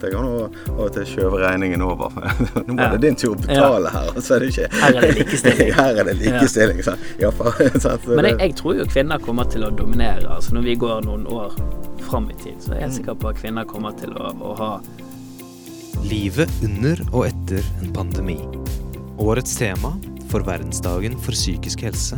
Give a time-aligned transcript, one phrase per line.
[0.00, 2.14] at jeg kan av og til skjøve regningen over.
[2.66, 2.90] Nå var Ja.
[2.96, 5.72] det din tur å betale her, så er det ikke Her er det likestilling.
[5.80, 6.82] Her er det likestilling.
[6.86, 7.10] sant?
[7.20, 7.30] Ja?
[7.84, 10.24] Så Men jeg, jeg tror jo kvinner kommer til å dominere.
[10.38, 11.54] Altså Når vi går noen år
[12.08, 14.72] fram i tid, så er jeg sikker på at kvinner kommer til å, å ha
[16.06, 18.38] Livet under og etter en pandemi.
[19.20, 19.90] Årets tema
[20.30, 22.16] for verdensdagen for psykisk helse,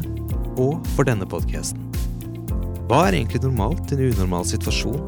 [0.60, 1.80] og for denne podkasten.
[2.86, 5.00] Hva er egentlig normalt i en unormal situasjon,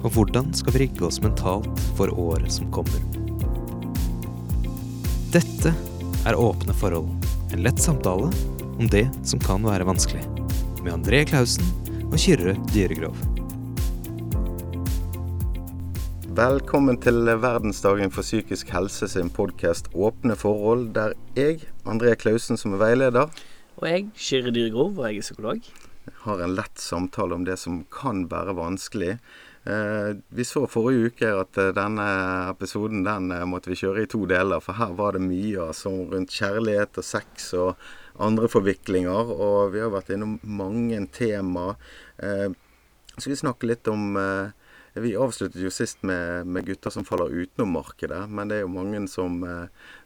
[0.00, 3.00] og hvordan skal vi rigge oss mentalt for året som kommer?
[5.34, 5.72] Dette
[6.26, 7.10] er Åpne forhold,
[7.52, 8.30] en lett samtale
[8.78, 10.22] om det som kan være vanskelig,
[10.80, 11.66] med André Klausen
[12.08, 13.16] og Kyrre Dyregrov.
[16.40, 22.78] Velkommen til verdensdagen for psykisk helse sin podkast Åpne forhold, der jeg, André Klausen som
[22.78, 23.28] er veileder,
[23.80, 25.70] Og jeg, Kyrre Dyregrov, og jeg er psykolog.
[26.24, 29.14] har en lett samtale om det som kan være vanskelig.
[29.64, 32.04] Eh, vi så forrige uke at eh, denne
[32.48, 35.92] episoden den eh, måtte vi kjøre i to deler, for her var det mye altså,
[36.08, 37.82] rundt kjærlighet og sex og
[38.20, 39.34] andre forviklinger.
[39.36, 41.74] Og vi har vært innom mange tema.
[42.20, 44.16] Skal vi snakke litt om
[45.00, 48.72] Vi avsluttet jo sist med, med gutter som faller utenom markedet, men det er jo
[48.74, 49.38] mange som,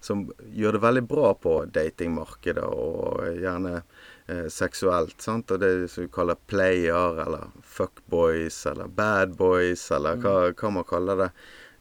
[0.05, 3.81] som gjør det veldig bra på datingmarkedet, og gjerne
[4.27, 5.21] eh, seksuelt.
[5.21, 5.51] sant?
[5.51, 10.89] Og det som vi kaller player, eller fuckboys, eller bad boys, eller hva, hva man
[10.89, 11.31] kaller det.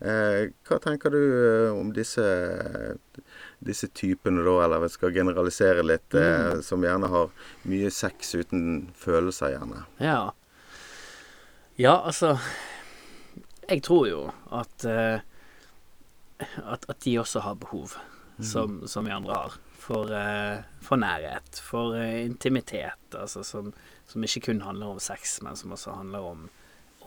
[0.04, 2.24] Eh, hva tenker du eh, om disse,
[3.64, 7.30] disse typene, da, eller vi skal generalisere litt, eh, som gjerne har
[7.72, 9.86] mye sex uten følelser, gjerne?
[10.04, 10.32] Ja.
[11.80, 12.36] Ja, altså
[13.66, 15.24] Jeg tror jo at eh,
[16.44, 17.96] at, at de også har behov,
[18.44, 19.56] som, som vi andre har.
[19.84, 23.16] For, eh, for nærhet, for eh, intimitet.
[23.20, 23.74] Altså som,
[24.08, 26.46] som ikke kun handler om sex, men som også handler om,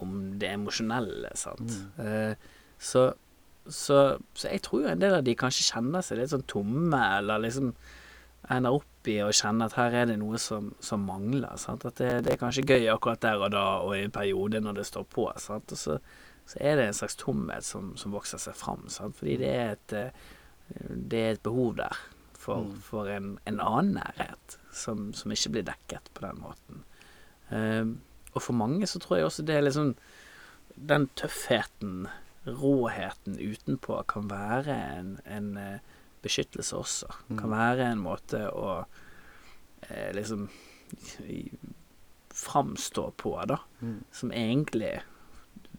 [0.05, 1.31] om det emosjonelle.
[1.41, 1.73] Sant?
[2.03, 2.35] Eh,
[2.79, 3.07] så,
[3.65, 4.01] så,
[4.35, 7.41] så jeg tror jo en del av de kanskje kjenner seg litt sånn tomme, eller
[7.47, 7.71] liksom
[8.53, 11.57] ender opp i å kjenne at her er det noe som, som mangler.
[11.63, 11.87] Sant?
[11.89, 14.83] At det, det er kanskje gøy akkurat der og da og i en periode når
[14.83, 15.31] det står på.
[15.43, 15.73] Sant?
[15.73, 15.97] Og så,
[16.47, 18.85] så er det en slags tomhet som, som vokser seg fram.
[18.93, 19.17] Sant?
[19.17, 19.97] Fordi det er et,
[20.93, 22.05] det er et behov der
[22.47, 26.85] for, for en, en annen nærhet som, som ikke blir dekket på den måten.
[27.51, 27.97] Uh,
[28.37, 29.93] og for mange så tror jeg også det er liksom
[30.77, 32.07] Den tøffheten,
[32.47, 35.79] råheten utenpå, kan være en, en eh,
[36.23, 37.09] beskyttelse også.
[37.39, 40.45] Kan være en måte å uh, liksom
[41.25, 41.49] i-
[42.37, 43.57] framstå på, da.
[44.13, 44.99] Som egentlig,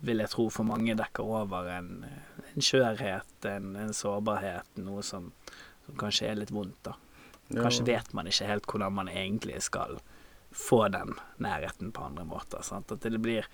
[0.02, 1.92] vil jeg tro, for mange dekker over en,
[2.56, 5.30] en skjørhet, en, en sårbarhet, noe som,
[5.88, 6.98] som kanskje er litt vondt, da.
[7.48, 10.02] Kanskje vet man ikke helt hvordan man egentlig skal
[10.52, 12.64] få den nærheten på andre måter.
[12.66, 12.92] Sant?
[12.92, 13.48] At det blir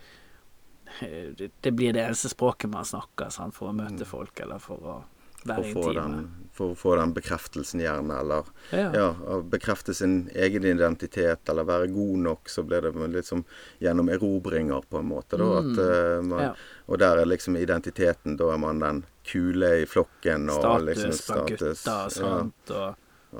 [1.37, 3.55] det, det blir det eneste språket man snakker sant?
[3.55, 4.95] for å møte folk, eller for å
[5.43, 6.15] For å, få den,
[6.53, 8.91] for å få den bekreftelsen, gjerne, eller Ja.
[8.93, 13.43] ja, bekrefte sin egen identitet, eller være god nok, så blir det litt som
[13.81, 15.37] gjennom erobringer, på en måte.
[15.37, 16.43] Da, at, eh, man, Mm.
[16.43, 16.53] Ja.
[16.87, 20.49] Og der er liksom identiteten, da er man den kule i flokken.
[20.49, 22.71] Og Status liksom blant gutta, og sånt.
[22.71, 22.95] og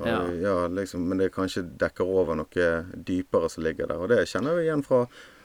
[0.06, 0.32] ja.
[0.42, 4.02] ja, liksom, men det kanskje dekker over noe dypere som ligger der.
[4.02, 5.04] Og det kjenner vi igjen fra,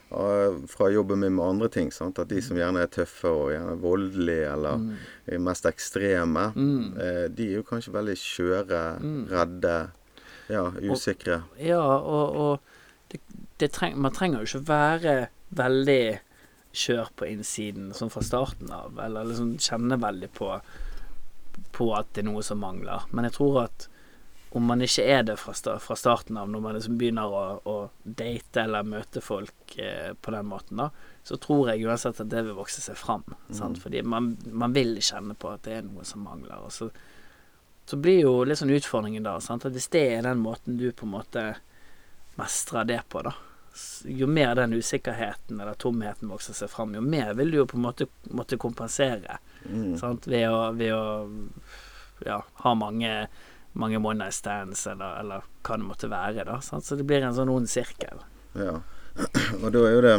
[0.09, 1.91] fra jobben min med andre ting.
[1.93, 2.17] Sant?
[2.19, 5.43] At de som gjerne er tøffe og gjerne voldelige eller Mm.
[5.45, 6.47] mest ekstreme,
[6.99, 9.27] eh, de er jo kanskje veldig skjøre, Mm.
[9.29, 9.91] redde,
[10.49, 11.43] ja, usikre.
[11.59, 12.59] Ja, og, og
[13.11, 13.19] det,
[13.59, 16.19] det treng, man trenger jo ikke være veldig
[16.73, 20.59] skjør på innsiden sånn fra starten av, eller liksom kjenne veldig på,
[21.73, 23.05] på at det er noe som mangler.
[23.11, 23.87] Men jeg tror at
[24.51, 27.41] om man ikke er det fra, sta, fra starten av, når man liksom begynner å,
[27.69, 30.87] å date eller møte folk eh, på den måten, da,
[31.23, 33.23] så tror jeg uansett at det vil vokse seg fram.
[33.53, 33.77] Sant?
[33.83, 36.63] Fordi man, man vil kjenne på at det er noe som mangler.
[36.65, 36.87] Og så,
[37.85, 39.67] så blir jo litt sånn utfordringen da, sant?
[39.69, 41.45] at hvis det er den måten du på en måte
[42.39, 43.35] mestrer det på, da,
[44.09, 47.77] jo mer den usikkerheten eller tomheten vokser seg fram, jo mer vil du jo på
[47.77, 49.97] en måte måtte kompensere Mm.
[49.99, 50.23] sant?
[50.31, 51.27] Ved, å, ved å
[52.23, 53.27] ja, ha mange,
[53.73, 56.45] mange one night stands, eller, eller hva det måtte være.
[56.45, 56.83] da sant?
[56.85, 58.23] Så det blir en sånn ond sirkel.
[58.57, 58.79] Ja.
[59.63, 60.17] Og da er jo det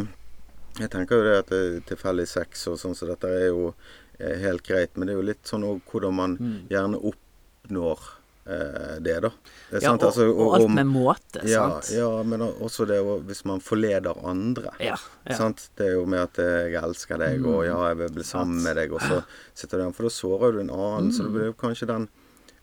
[0.79, 3.73] Jeg tenker jo det at det tilfeldig sex og sånn, så dette er jo
[4.21, 4.95] er helt greit.
[4.97, 6.37] Men det er jo litt sånn òg hvordan man
[6.71, 7.99] gjerne oppnår
[8.47, 9.31] eh, det, da.
[9.71, 11.91] Det Ja, sant, og, altså, og alt om- med måte, ja, sant?
[11.97, 14.71] ja, men også det hvis man forleder andre.
[14.79, 14.95] Ja,
[15.27, 15.37] ja.
[15.37, 15.71] Sant?
[15.77, 18.63] Det er jo med at eh, 'jeg elsker deg', og 'ja, jeg vil bli sammen
[18.63, 19.25] med deg', og så
[19.55, 19.93] sitter du der.
[19.93, 21.11] For da sårer du en annen.
[21.13, 22.09] Så det blir jo kanskje den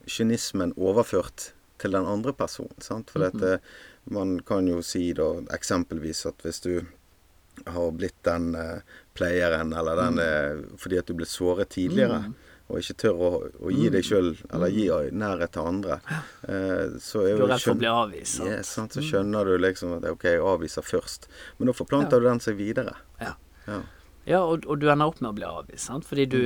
[0.07, 1.51] kynismen overført
[1.81, 2.75] til den andre personen.
[2.81, 3.11] Sant?
[3.13, 3.59] For dette,
[4.09, 6.73] man kan jo si da eksempelvis at hvis du
[7.65, 8.83] har blitt den eh,
[9.17, 12.27] pleieren, eller den eh, fordi at du ble såret tidligere.
[12.27, 12.35] Mm.
[12.67, 13.27] Og ikke tør å,
[13.63, 15.99] å gi deg sjøl, eller gi nærhet til andre.
[16.43, 18.41] Eh, så er Du er redd for å bli avvist.
[18.41, 18.51] sant?
[18.51, 18.97] Yes, sant?
[18.97, 21.29] Så skjønner du liksom at OK, jeg avviser først.
[21.57, 22.97] Men da forplanter du den seg videre.
[23.23, 23.37] Ja.
[23.67, 23.81] Ja.
[24.27, 26.03] Ja, og, og du ender opp med å bli avvist, sant?
[26.07, 26.41] fordi du,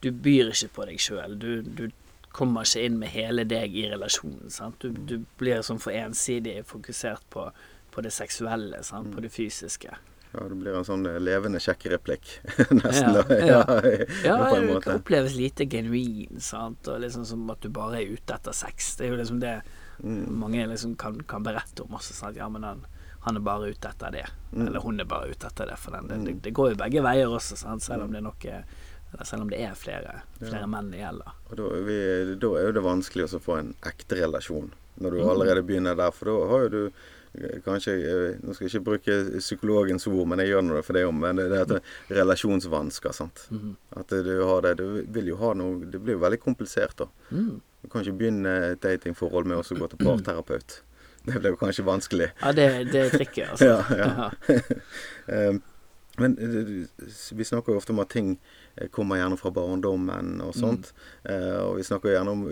[0.00, 1.36] du byr ikke på deg sjøl.
[1.36, 1.90] Du, du
[2.32, 4.50] kommer ikke inn med hele deg i relasjonen.
[4.54, 4.78] Sant?
[4.82, 7.48] Du, du blir sånn for ensidig fokusert på,
[7.90, 9.10] på det seksuelle, sant?
[9.14, 9.96] på det fysiske.
[10.30, 12.36] Ja, det blir en sånn levende levende sjekkereplikk,
[12.78, 13.16] nesten.
[13.18, 13.34] Ja, da.
[13.34, 13.62] ja.
[13.66, 16.86] Ja, Ja, det kan oppleves lite genuin, sant?
[16.86, 18.92] og liksom som at du bare er ute etter sex.
[19.00, 19.58] Det er jo liksom det
[20.00, 20.30] Mm.
[20.40, 22.14] mange liksom kan, kan berette om også.
[22.16, 22.38] Sant?
[22.40, 22.78] Ja, men han,
[23.26, 24.22] han er bare ute etter det.
[24.54, 24.62] Mm.
[24.70, 25.74] Eller hun er bare ute etter det.
[25.76, 26.06] For den.
[26.08, 27.84] Det, det, det går jo begge veier også, sant?
[27.84, 28.62] selv om det er noe
[29.24, 31.32] selv om det er flere, flere menn det gjelder.
[31.56, 31.98] Da er, vi,
[32.40, 34.70] da er jo det vanskelig å få en ekte relasjon.
[35.00, 35.28] Når du Mm.
[35.32, 36.10] allerede begynner der.
[36.12, 36.90] For da har jo du
[37.64, 40.98] kanskje eh, Nå skal jeg ikke bruke psykologens ord, men jeg gjør nå det for
[40.98, 41.18] det om.
[41.22, 41.80] Men det, det heter
[42.18, 43.12] relasjonsvansker.
[43.16, 43.46] sant?
[43.50, 43.76] Mm.
[43.96, 44.74] At du har det.
[44.80, 47.06] Du vil jo ha noe Det blir jo veldig komplisert, da.
[47.30, 47.60] Mm.
[47.82, 50.80] Du kan ikke begynne et datingforhold med å gå til parterapeut.
[51.24, 52.30] Det blir jo kanskje vanskelig.
[52.42, 53.64] Ja, det, det er trikket, altså.
[54.02, 54.30] Ja, ja.
[55.34, 55.58] Eh,
[56.20, 56.88] Men eh,
[57.38, 58.34] vi snakker jo ofte om at ting
[58.88, 60.92] kommer gjerne fra barndommen og sånt.
[61.28, 62.44] Eh, og vi snakker gjerne om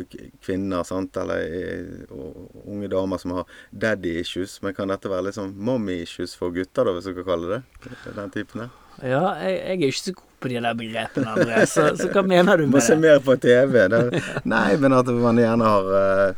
[0.45, 1.17] kvinner sant?
[1.21, 4.59] Eller eh, og unge damer som har daddy issues.
[4.63, 7.59] Men kan dette være litt sånn mommy issues for gutter, da, hvis du kan kalle
[7.59, 8.69] det Den typen?
[8.99, 11.65] Ja, jeg, jeg er ikke så god på de der begrepene, André.
[11.67, 13.01] Så, så hva mener du Du må med se det?
[13.03, 13.89] mer på TV.
[13.91, 14.11] Der.
[14.45, 16.35] Nei, men at man gjerne har uh,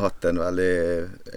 [0.00, 0.74] hatt en veldig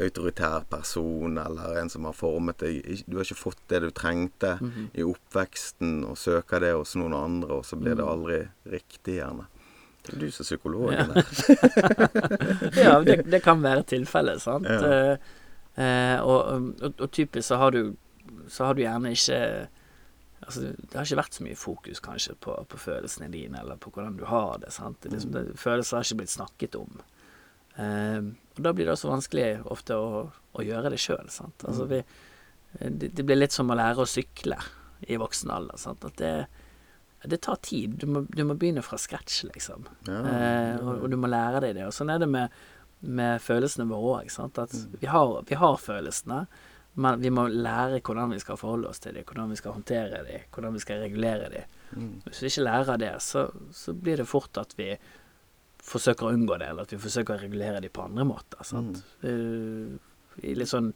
[0.06, 4.58] autoritær person, eller en som har formet deg Du har ikke fått det du trengte
[4.62, 4.90] Mhm.
[4.94, 7.98] i oppveksten, og søker det hos noen andre, og så blir Mm.
[7.98, 8.40] det aldri
[8.78, 9.48] riktig, gjerne.
[10.04, 11.06] Det er du som er psykologen Ja.
[11.14, 11.24] der.
[12.84, 14.68] ja, det, det kan være tilfellet, sant.
[14.70, 15.16] Ja.
[15.74, 16.40] Uh, og,
[16.84, 17.96] og, og typisk så har du
[18.48, 19.68] Så har du gjerne ikke
[20.54, 23.92] Altså, det har ikke vært så mye fokus kanskje på, på følelsene dine, eller på
[23.96, 24.72] hvordan du har det.
[24.76, 25.00] sant?
[25.02, 27.02] Det, liksom, det, følelser har ikke blitt snakket om.
[27.82, 28.22] Eh,
[28.58, 31.26] og da blir det også vanskelig ofte å, å gjøre det sjøl.
[31.26, 32.04] Altså, vi-
[32.74, 34.56] det, det blir litt som å lære å sykle
[35.06, 35.78] i voksen alder.
[35.78, 36.06] Sant?
[36.10, 36.32] At det,
[37.30, 37.98] det tar tid.
[38.02, 39.86] Du må, du må begynne fra scratch, liksom.
[40.10, 41.86] Ja, Eh, og, og du må lære deg det.
[41.90, 42.50] Og sånn er det med,
[43.06, 44.32] med følelsene våre òg.
[44.64, 46.46] At vi, har, vi har følelsene,
[46.94, 50.22] men vi må lære hvordan vi skal forholde oss til dem, hvordan vi skal håndtere
[50.28, 51.80] dem, hvordan vi skal regulere dem.
[51.94, 52.14] Mm.
[52.28, 54.92] Hvis vi ikke lærer det, så, så blir det fort at vi
[55.84, 58.62] forsøker å unngå det, eller at vi forsøker å regulere dem på andre måter.
[58.68, 59.02] Sant?
[59.26, 59.98] Mm.
[60.44, 60.94] I litt sånn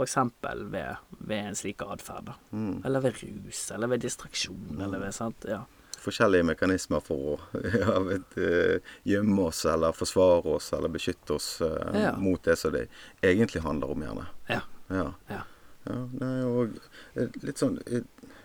[0.00, 2.30] eksempel ved, ved en slik atferd.
[2.52, 2.82] Mm.
[2.86, 5.48] Eller ved rus, eller ved distraksjon, eller ved sant.
[5.48, 5.64] Ja.
[6.00, 7.38] Forskjellige mekanismer for å
[7.82, 12.12] ja, vet, eh, gjemme oss, eller forsvare oss, eller beskytte oss eh, Ja.
[12.16, 12.86] mot det som det
[13.22, 14.26] egentlig handler om, gjerne.
[14.48, 14.60] Ja.
[14.90, 15.08] Ja.
[15.28, 15.42] Ja.
[15.88, 16.74] Ja, nei, og
[17.16, 18.00] eh, litt sånn i,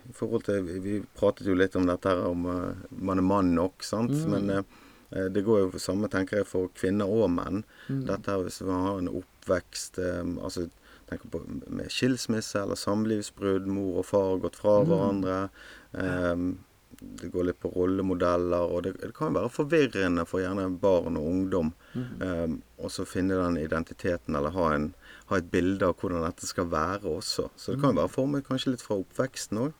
[0.07, 2.45] i forhold til Vi, pratet jo litt om dette her om
[2.91, 4.11] man er mann nok, sant.
[4.11, 4.31] Mm.
[4.35, 7.63] Men det går jo for samme, tenker jeg, for kvinner og menn.
[7.89, 8.05] Mm.
[8.07, 10.65] Dette hvis man har en oppvekst altså
[11.09, 14.87] tenker på med skilsmisse eller samlivsbrudd, mor og far har gått fra Mm.
[14.89, 15.35] hverandre.
[15.93, 16.45] Eh,
[17.21, 21.31] det går litt på rollemodeller, og det, det kan være forvirrende for gjerne barn og
[21.31, 22.21] ungdom Mm.
[22.21, 24.93] eh, også finne den identiteten, eller ha, en,
[25.29, 27.49] ha et bilde av hvordan dette skal være også.
[27.55, 29.71] Så det kan jo være formet kanskje litt fra oppveksten òg.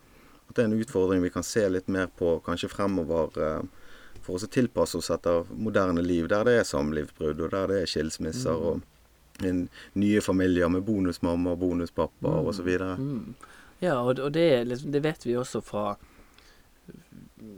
[0.48, 3.36] At det er en utfordring vi kan se litt mer på kanskje fremover.
[3.36, 3.86] Uh,
[4.26, 7.92] for å tilpasse oss etter moderne liv, der det er samlivsbrudd, og der det er
[7.92, 12.72] skilsmisser, og en, nye familier med bonusmamma og bonuspappa og osv.
[12.98, 13.36] Mm.
[13.84, 14.48] Ja, og, og det,
[14.82, 15.98] det vet vi også fra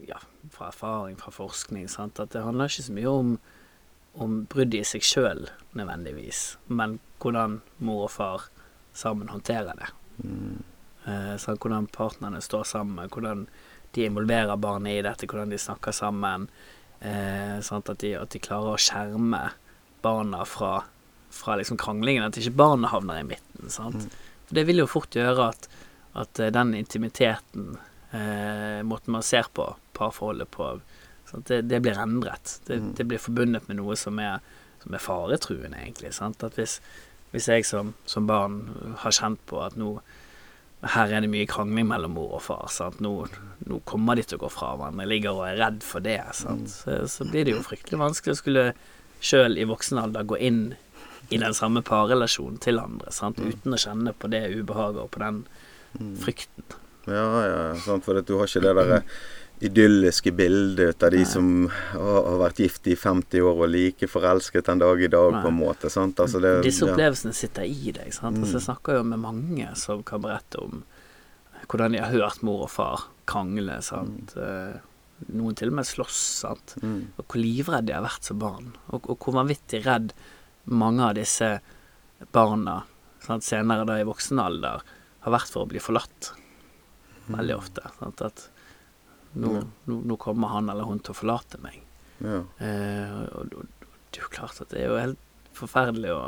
[0.08, 0.20] ja,
[0.52, 2.20] fra erfaring, fra forskning, sant?
[2.20, 3.34] at det handler ikke så mye om,
[4.18, 5.46] om bruddet i seg sjøl
[5.78, 8.50] nødvendigvis, men hvordan mor og far
[8.98, 9.90] sammen håndterer det.
[10.24, 10.64] Mm.
[11.06, 11.62] Eh, sant?
[11.62, 13.46] Hvordan partnerne står sammen, hvordan
[13.96, 16.48] de involverer barnet i dette, hvordan de snakker sammen.
[17.00, 17.90] Eh, sant?
[17.90, 19.44] At, de, at de klarer å skjerme
[20.06, 20.82] barna fra,
[21.34, 23.72] fra liksom kranglingen, at ikke barna havner i midten.
[23.74, 24.10] Sant?
[24.48, 25.70] For det vil jo fort gjøre at,
[26.18, 27.78] at eh, den intimiteten,
[28.14, 30.70] eh, måten man ser på parforholdet på,
[31.30, 31.48] sant?
[31.50, 32.60] Det, det blir endret.
[32.68, 32.94] Det, Mm.
[32.96, 34.40] det blir forbundet med noe som er,
[34.84, 36.14] som er faretruende, egentlig.
[36.14, 36.44] Sant?
[36.44, 36.80] At hvis,
[37.34, 38.62] hvis jeg som, som barn
[39.04, 40.00] har kjent på at nå
[40.86, 42.70] her er det mye krangling mellom mor og far.
[43.02, 43.12] Nå,
[43.66, 45.08] nå kommer de til å gå fra hverandre.
[45.08, 46.20] Jeg ligger og er redd for det.
[46.38, 46.70] Sant?
[46.70, 48.66] Så, så blir det jo fryktelig vanskelig å skulle
[49.20, 50.76] sjøl i voksen alder gå inn
[51.34, 53.40] i den samme parrelasjonen til andre, sant?
[53.42, 55.42] uten å kjenne på det ubehaget og på den
[56.22, 56.64] frykten.
[57.08, 59.02] Ja, ja, sant, for at du har ikke det derre
[59.64, 61.26] idylliske bildet av de Nei.
[61.26, 65.32] som har, har vært gift i 50 år og like forelsket den dag i dag,
[65.34, 65.42] Nei.
[65.42, 65.90] på en måte.
[65.90, 66.20] sant?
[66.22, 66.92] Altså det, Disse ja.
[66.94, 68.12] opplevelsene sitter i deg.
[68.14, 68.38] Sant?
[68.38, 68.60] Altså, Mm.
[68.60, 70.84] jeg snakker jo med mange som kan berette om
[71.68, 74.36] hvordan de har hørt mor og far krangle, sant.
[74.38, 74.78] Mm.
[75.34, 76.76] Noen til og med slåss, sant.
[76.84, 77.08] Mm.
[77.18, 78.70] Og hvor livredd de har vært som barn.
[78.94, 80.14] Og, og hvor vanvittig redd
[80.70, 81.56] mange av disse
[82.32, 82.84] barna
[83.26, 84.86] sant, senere da i voksen alder
[85.26, 86.30] har vært for å bli forlatt.
[87.28, 87.82] Veldig ofte.
[88.00, 88.22] Sant?
[88.22, 88.50] At
[89.36, 89.64] nå, Ja.
[89.92, 91.82] nå, nå kommer han eller hun til å forlate meg.
[92.24, 92.42] Ja.
[92.64, 93.66] Eh, og, og
[94.12, 96.22] det er jo klart at det er jo helt forferdelig å,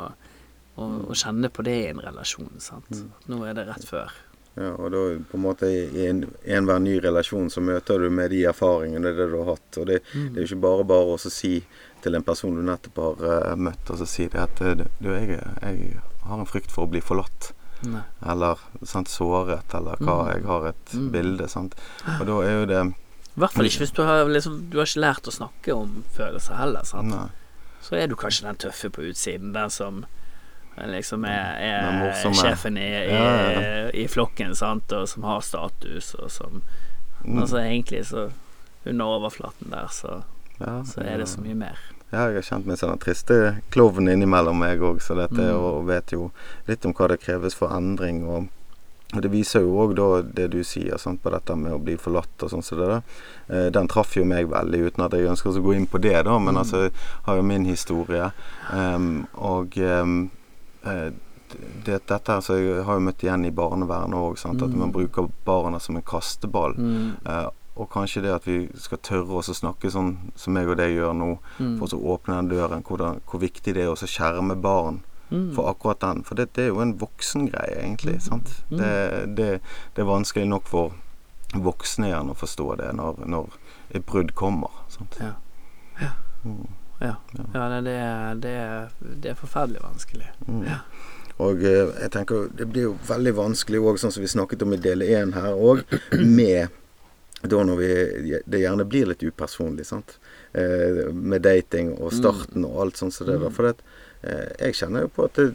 [0.76, 2.52] å, å kjenne på det i en relasjon.
[2.62, 2.90] Sant?
[2.92, 4.12] At nå er det rett før.
[4.58, 8.30] Ja, og da på en måte i en- enhver ny relasjon så møter du med
[8.34, 9.78] de erfaringene det du har hatt.
[9.78, 11.52] Og det, det er jo ikke bare bare å si
[12.02, 15.08] til en person du nettopp har uh, møtt, og så si det at eh, du,
[15.14, 17.52] jeg, jeg har en frykt for å bli forlatt.
[17.82, 18.02] Nei.
[18.28, 20.16] Eller sant, såret, eller hva.
[20.26, 20.32] Mm.
[20.34, 21.10] Jeg har et Mm.
[21.12, 21.48] bilde.
[21.48, 21.74] Sant?
[22.20, 22.80] Og da er jo det
[23.36, 26.04] I hvert fall ikke hvis du har, liksom, du har ikke lært å snakke om
[26.16, 26.82] følelser heller.
[26.84, 27.08] Sant?
[27.08, 27.28] Nei.
[27.80, 30.04] Så er du kanskje den tøffe på utsiden, den som
[30.76, 33.88] liksom er, er sjefen i, i, Ja, ja.
[33.92, 36.62] i flokken, sant, og som har status, og som
[37.22, 37.42] Mm.
[37.42, 38.30] Altså egentlig så
[38.86, 40.22] under overflaten der, så,
[40.58, 41.76] Ja, så er det så mye mer.
[42.12, 43.36] Ja, jeg har kjent meg som den triste
[43.70, 45.54] klovnen innimellom meg òg, så dette Mm.
[45.62, 46.30] og vet jo
[46.66, 48.24] litt om hva det kreves for endring.
[48.26, 48.48] Og,
[49.14, 51.96] og det viser jo òg da det du sier sant, på dette med å bli
[51.96, 53.02] forlatt og sånn som det der.
[53.48, 56.24] Eh, den traff jo meg veldig, uten at jeg ønsker å gå inn på det,
[56.24, 56.58] da, men Mm.
[56.60, 56.92] altså jeg
[57.26, 58.32] har jo min historie.
[58.72, 60.30] Um, og um,
[60.84, 61.10] eh,
[61.84, 64.76] det, dette altså, Jeg har jo møtt igjen i barnevernet òg, at Mm.
[64.78, 66.74] man bruker barna som en kasteball.
[66.76, 67.16] Mm.
[67.26, 67.48] Eh,
[67.80, 70.94] og kanskje det at vi skal tørre oss å snakke sånn som jeg og deg
[70.98, 71.78] gjør nå, Mm.
[71.80, 75.52] for å åpne den døren, hvordan, hvor viktig det er å skjerme barn Mm.
[75.54, 76.24] for akkurat den.
[76.24, 78.20] For det, det er jo en voksengreie, egentlig.
[78.22, 78.50] sant?
[78.70, 78.78] Mm.
[78.78, 79.60] Det, det,
[79.94, 80.92] det er vanskelig nok for
[81.54, 83.48] voksne igjen å forstå det når, når
[83.94, 84.70] et brudd kommer.
[84.88, 85.16] sant?
[85.20, 85.32] Ja.
[86.44, 86.66] Mm.
[87.00, 87.14] Ja,
[87.54, 88.54] ja det, det, det,
[89.22, 90.26] det er forferdelig vanskelig.
[90.48, 90.64] Mm.
[90.66, 90.80] Ja.
[91.40, 94.74] Og eh, jeg tenker det blir jo veldig vanskelig òg, sånn som vi snakket om
[94.76, 95.80] i del én her òg,
[96.20, 96.68] med
[97.42, 97.90] da når vi
[98.46, 100.18] Det gjerne blir litt upersonlig, sant.
[100.52, 103.48] Eh, med dating og starten og alt sånt som det der.
[103.48, 103.54] Mm.
[103.56, 103.76] For det,
[104.22, 105.54] eh, jeg kjenner jo på at det,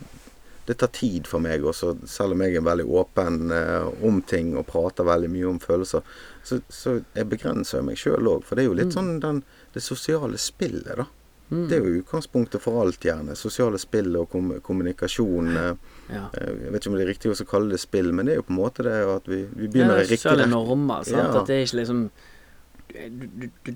[0.66, 4.56] det tar tid for meg også, selv om jeg er veldig åpen eh, om ting
[4.58, 6.02] og prater veldig mye om følelser.
[6.44, 8.44] Så, så jeg begrenser meg sjøl òg.
[8.48, 8.98] For det er jo litt Mm.
[8.98, 11.06] sånn den, det sosiale spillet, da.
[11.52, 11.68] Mm.
[11.70, 13.36] Det er jo utgangspunktet for alt, gjerne.
[13.38, 15.50] Sosiale spill og kom kommunikasjon.
[15.62, 15.74] Eh,
[16.10, 16.24] ja.
[16.34, 18.40] Eh, Jeg vet ikke om det er riktig å kalle det spill, men det er
[18.42, 21.04] jo på en måte det at vi, vi begynner er riktig sosiale normer.
[21.06, 21.22] Sant?
[21.22, 21.42] Ja.
[21.42, 22.06] At det er ikke liksom
[22.96, 23.76] du, du, du,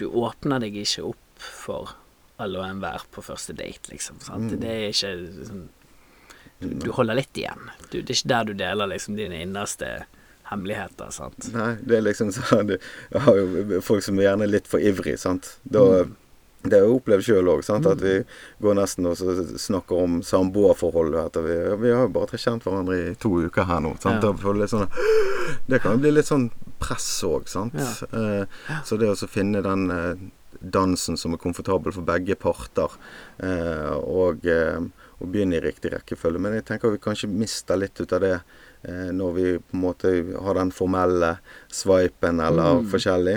[0.00, 1.92] du åpner deg ikke opp for
[2.40, 4.16] alle og enhver på første date, liksom.
[4.24, 4.48] Sant?
[4.54, 4.60] Mm.
[4.62, 5.66] Det er ikke sånn
[6.60, 7.68] du, holder litt igjen.
[7.90, 9.92] Du, det er ikke der du deler liksom dine innerste
[10.50, 11.46] hemmeligheter, sant.
[11.54, 12.72] Nei, det er liksom sånn
[13.12, 15.54] Jeg har jo folk som er gjerne litt for ivrig, sant.
[15.64, 16.16] Da, Mm.
[16.62, 18.14] Det har jeg opplevd sjøl òg, at vi
[18.60, 21.38] går nesten og snakker om samboerforholdet.
[21.46, 23.94] Vi, vi har jo bare kjent hverandre i to uker her nå.
[24.02, 24.20] Sant?
[24.26, 24.66] Ja.
[24.68, 24.90] Sånn,
[25.70, 26.50] det kan jo bli litt sånn
[26.82, 27.72] press òg, sant.
[27.80, 27.88] Ja.
[28.12, 30.20] Eh, så det å finne den eh,
[30.60, 32.92] dansen som er komfortabel for begge parter,
[33.40, 36.42] eh, og, og begynne i riktig rekkefølge.
[36.44, 38.36] Men jeg tenker vi kanskje mister litt ut av det
[39.12, 41.34] når vi på en måte har den formelle
[41.68, 42.86] swipen eller Mm.
[42.88, 43.34] forskjellig.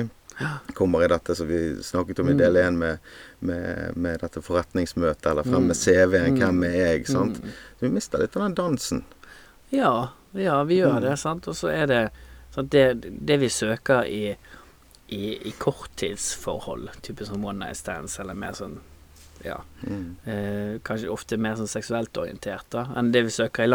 [0.73, 2.97] Kommer i dette som vi snakket om i del én med,
[3.39, 5.77] med, med dette forretningsmøtet, eller frem med.
[5.77, 6.33] CV-en.
[6.33, 6.39] Mm.
[6.41, 7.07] Hvem er jeg?
[7.07, 7.39] sant?
[7.43, 7.49] Mm.
[7.79, 9.03] Så vi mister litt av den dansen.
[9.69, 11.01] Ja, ja, vi gjør Mm.
[11.01, 11.47] det, sant.
[11.47, 12.01] Og så er det
[12.55, 12.85] sant, det,
[13.25, 14.35] det vi søker i,
[15.09, 18.79] i, i korttidsforhold, type sånn one night stands, eller mer sånn
[19.43, 19.57] ja,
[20.25, 23.67] eh, kanskje ofte mer sånn seksuelt orientert, da, enn det vi søker i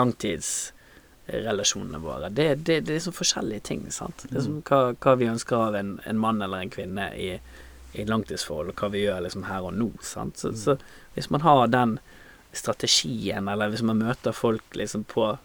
[1.28, 2.28] langtidsrelasjonene våre.
[2.28, 4.24] Det, det, det er så forskjellige ting, sant.
[4.28, 7.38] Det er som hva, hva vi ønsker av en, en mann eller en kvinne i,
[7.92, 10.38] i langtidsforhold, og hva vi gjør liksom her og nå, sant.
[10.38, 10.78] Så, så
[11.14, 11.98] hvis man har den
[12.52, 15.36] strategien, eller hvis man møter folk liksom på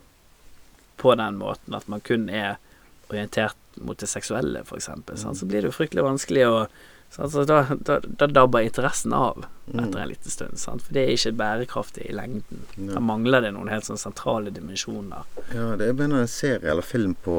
[0.96, 2.60] på den måten at man kun er
[3.10, 6.60] orientert mot det seksuelle, f.eks., eksempel så blir det jo fryktelig vanskelig å
[7.13, 10.82] sant, altså, da, da, da dabber interessen av etter en liten stund, sant?
[10.84, 12.63] for det er ikke bærekraftig i lengden.
[12.75, 12.98] Ja.
[12.98, 15.24] Da mangler det noen helt sånn sentrale dimensjoner.
[15.55, 17.38] Ja, det er begynner en serie eller film på,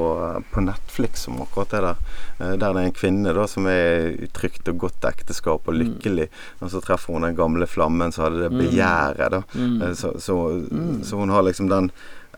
[0.51, 2.01] på Netflix om akkurat det der.
[2.39, 5.77] Eh, Der det er en kvinne da som er i trygt og godt ekteskap og
[5.77, 6.29] lykkelig,
[6.61, 8.59] og så treffer hun den gamle flammen som hadde det Mm.
[8.63, 9.43] begjæret, da.
[9.53, 9.95] Mm.
[9.95, 10.35] Så, Så,
[10.71, 11.03] mm.
[11.03, 11.91] så hun har liksom den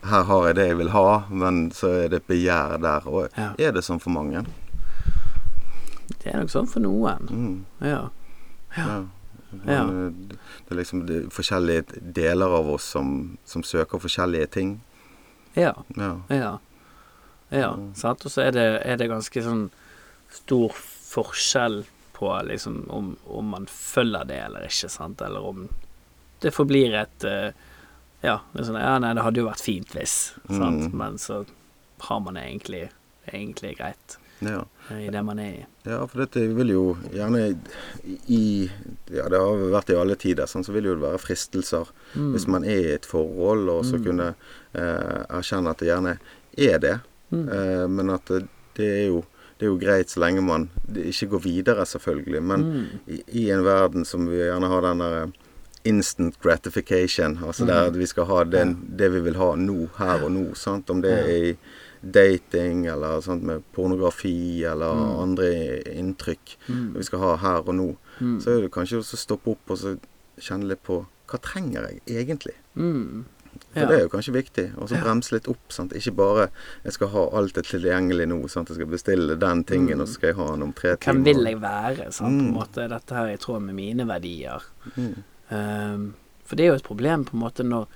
[0.04, 3.02] Her har jeg det jeg vil ha, men så er det et begjær der.
[3.08, 3.48] Og Ja.
[3.58, 4.44] er det sånn for mange?
[6.08, 7.28] Det er nok sånn for noen.
[7.30, 7.64] Mm.
[7.84, 8.00] Ja.
[8.76, 8.86] Ja.
[8.86, 8.98] Ja.
[9.64, 9.82] Ja.
[9.88, 10.12] Eh,
[10.68, 14.74] Det er liksom det er forskjellige deler av oss som, som søker forskjellige ting.
[15.56, 15.72] Ja.
[15.96, 16.10] Ja.
[16.28, 16.58] Ja.
[17.50, 17.94] ja Mm.
[17.96, 18.24] sant?
[18.24, 19.70] Og så er det, er det ganske sånn
[20.30, 20.72] stor
[21.08, 25.20] forskjell på liksom om, om man følger det eller ikke, sant?
[25.24, 25.68] Eller om
[26.42, 27.52] det forblir et eh,
[28.22, 30.88] Ja, det sånn, ja, nei, det hadde jo vært fint hvis, sant?
[30.90, 30.96] Mm.
[30.98, 31.44] Men så
[32.08, 32.88] har man det egentlig,
[33.32, 34.64] egentlig greit Ja.
[34.94, 35.66] i det man er i.
[35.84, 37.58] Ja, for dette vil jo gjerne
[38.28, 38.70] i
[39.10, 41.88] Ja, det har vært i alle tider, sånn, så vil jo det være fristelser.
[42.14, 42.32] Mm.
[42.34, 44.04] Hvis man er i et forhold, og så Mm.
[44.04, 44.28] kunne
[44.74, 46.18] eh, erkjenne at det gjerne
[46.58, 47.00] er det.
[47.32, 47.48] Mm.
[47.48, 48.44] Eh, men at det,
[48.78, 49.24] er jo
[49.58, 52.42] det er jo greit så lenge man ikke går videre, selvfølgelig.
[52.42, 52.86] Men Mm.
[53.08, 55.28] i, i en verden som vi gjerne har den der eh,
[55.84, 57.88] instant gratification, altså der Mm.
[57.88, 60.54] at vi skal ha det, det vi vil ha nå, her og nå.
[60.54, 60.90] Sant?
[60.90, 61.56] Om det er i
[62.02, 65.18] dating eller sånt med pornografi eller Mm.
[65.22, 66.94] andre inntrykk Mm.
[66.94, 68.40] vi skal ha her og nå, Mm.
[68.40, 69.98] så er det kanskje også å stoppe opp og så
[70.40, 72.54] kjenne litt på hva trenger jeg egentlig?
[72.76, 73.24] Mm.
[73.72, 73.86] For Ja.
[73.86, 74.78] det er jo kanskje viktig.
[74.78, 75.58] Og så bremse litt opp.
[75.72, 75.92] Sant?
[75.92, 76.50] Ikke bare
[76.84, 78.48] jeg skal ha alt det tilgjengelig nå.
[78.48, 78.68] Sant?
[78.68, 80.00] Jeg skal bestille den tingen, Mm.
[80.00, 82.12] og så skal jeg ha den om tre Hvem vil jeg være?
[82.12, 82.38] Sant?
[82.38, 82.54] På en Mm.
[82.54, 84.62] måte, dette her er i tråd med mine verdier.
[84.96, 85.14] Mm.
[85.50, 86.14] Ehm,
[86.44, 87.86] for det er jo et problem på en måte når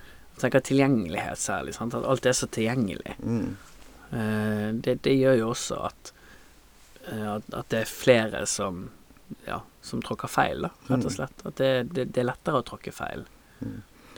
[0.40, 1.74] jeg tenker tilgjengelighet særlig.
[1.74, 1.94] Sant?
[1.94, 3.14] At alt er så tilgjengelig.
[3.22, 3.56] Mm.
[4.12, 6.12] Eh, det, det gjør jo også at,
[7.08, 8.90] eh, at, at det er flere som
[9.46, 11.14] ja, som tråkker feil, da, rett og Mm.
[11.16, 11.46] slett.
[11.48, 13.22] At det, det, det er lettere å tråkke feil.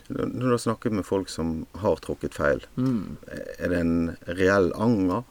[0.09, 3.17] Når du har snakket med folk som har tråkket feil, Mm.
[3.59, 5.23] er det en reell anger?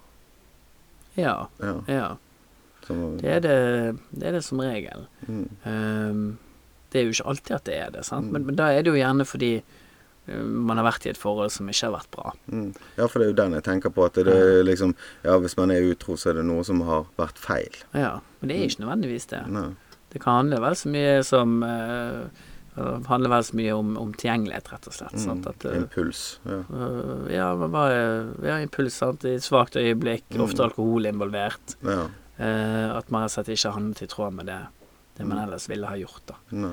[1.20, 1.76] Ja, Ja.
[1.88, 2.08] ja.
[2.88, 5.06] Det er det, det er det som regel.
[5.28, 5.46] mm.
[5.66, 6.38] Um,
[6.92, 8.26] det er jo ikke alltid at det er det, sant?
[8.28, 8.32] Mm.
[8.34, 9.52] Men, men da er det jo gjerne fordi
[10.28, 12.32] man har vært i et forhold som ikke har vært bra.
[12.48, 12.70] Mm.
[12.98, 14.06] Ja, for det er jo den jeg tenker på.
[14.06, 17.06] At det er liksom Ja, hvis man er utro, så er det noe som har
[17.20, 17.76] vært feil.
[17.94, 19.42] Ja, Men det er ikke nødvendigvis det.
[19.52, 19.70] Nei.
[20.14, 22.28] Det kan handle vel så mye som uh,
[23.10, 25.14] handler vel så mye om, om tilgjengelighet, rett og slett.
[25.26, 25.44] Mm.
[25.50, 26.22] At, uh, Impuls.
[26.46, 26.60] Ja.
[26.70, 27.98] Uh, ja, bare
[28.46, 29.26] ja, impuls, sant.
[29.26, 30.46] I et svakt øyeblikk, Mm.
[30.48, 31.76] ofte alkohol involvert.
[31.84, 32.08] ja.
[32.40, 34.56] Eh, at man rett og slett ikke har handlet i tråd med det,
[35.20, 35.44] det man Mm.
[35.44, 36.34] ellers ville ha gjort, da.
[36.52, 36.72] Nei.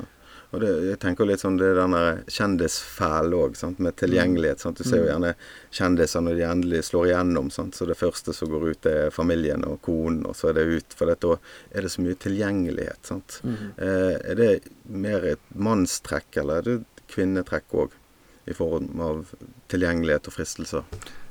[0.53, 4.59] Og det, jeg tenker litt sånn det den der kjendisfæl òg, med tilgjengelighet.
[4.61, 4.79] Sant?
[4.79, 5.11] Du ser jo Mm.
[5.13, 5.35] gjerne
[5.71, 7.51] kjendiser når de endelig slår igjennom.
[7.53, 7.75] Sant?
[7.75, 10.95] Så det første som går ut, er familien og konen, og så er det ut.
[10.99, 11.37] For da
[11.73, 12.99] er det så mye tilgjengelighet.
[13.07, 13.41] Sant?
[13.45, 13.73] Mhm.
[13.79, 17.91] Eh, er det mer et mannstrekk, eller er det et kvinnetrekk òg?
[18.49, 19.27] I form av
[19.69, 20.83] tilgjengelighet og fristelser.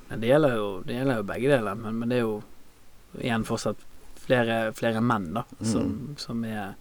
[0.10, 2.44] Det gjelder jo, det gjelder jo begge deler, men, men det er jo
[3.20, 3.76] igjen fortsatt
[4.16, 6.16] flere, flere menn da, som, Mm.
[6.18, 6.76] som, er,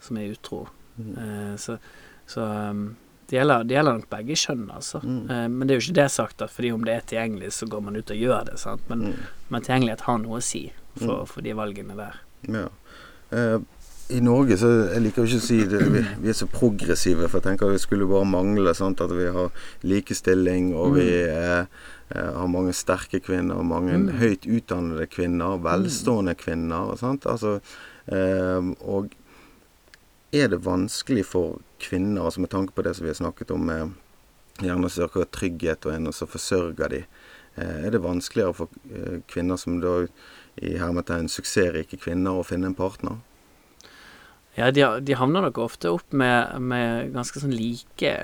[0.00, 0.66] som er utro.
[0.98, 1.16] Mm.
[1.18, 1.78] Eh, så
[2.26, 2.96] så um,
[3.28, 4.98] det, gjelder, det gjelder nok begge kjønn, altså.
[5.02, 5.30] Mm.
[5.30, 7.66] Eh, men det er jo ikke det sagt at fordi om det er tilgjengelig, så
[7.70, 8.58] går man ut og gjør det.
[8.58, 8.82] sant?
[8.88, 9.14] Men, Mm.
[9.50, 11.26] men tilgjengelighet har noe å si for, Mm.
[11.26, 12.14] for de valgene der.
[12.48, 12.68] Ja.
[13.32, 13.58] Eh,
[14.08, 17.26] I Norge så Jeg liker jo ikke å si det, vi, vi er så progressive,
[17.28, 19.50] for jeg tenker det skulle bare mangle sant, at vi har
[19.82, 21.64] likestilling, og vi eh,
[22.14, 24.18] eh, har mange sterke kvinner, mange Mm.
[24.20, 26.96] høyt utdannede kvinner, velstående kvinner.
[26.98, 27.26] Sant?
[27.26, 27.60] Altså,
[28.06, 29.10] eh, og
[30.42, 33.66] er det vanskelig for kvinner, altså med tanke på det som vi har snakket om,
[33.68, 33.94] med
[34.64, 37.00] gjerne søker trygghet og en, og så forsørger de,
[37.56, 40.06] eh, er det vanskeligere for eh, kvinner som da
[40.56, 43.18] i hermetegn suksessrike kvinner å finne en partner?
[44.56, 48.14] Ja, de, de havner nok ofte opp med, med ganske sånn like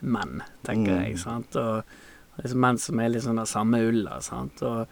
[0.00, 1.02] menn, tenker Mm.
[1.04, 1.18] jeg.
[1.20, 1.56] sant?
[1.60, 1.82] Og
[2.40, 4.62] liksom menn som er litt sånn av samme ulla, sant.
[4.64, 4.86] Og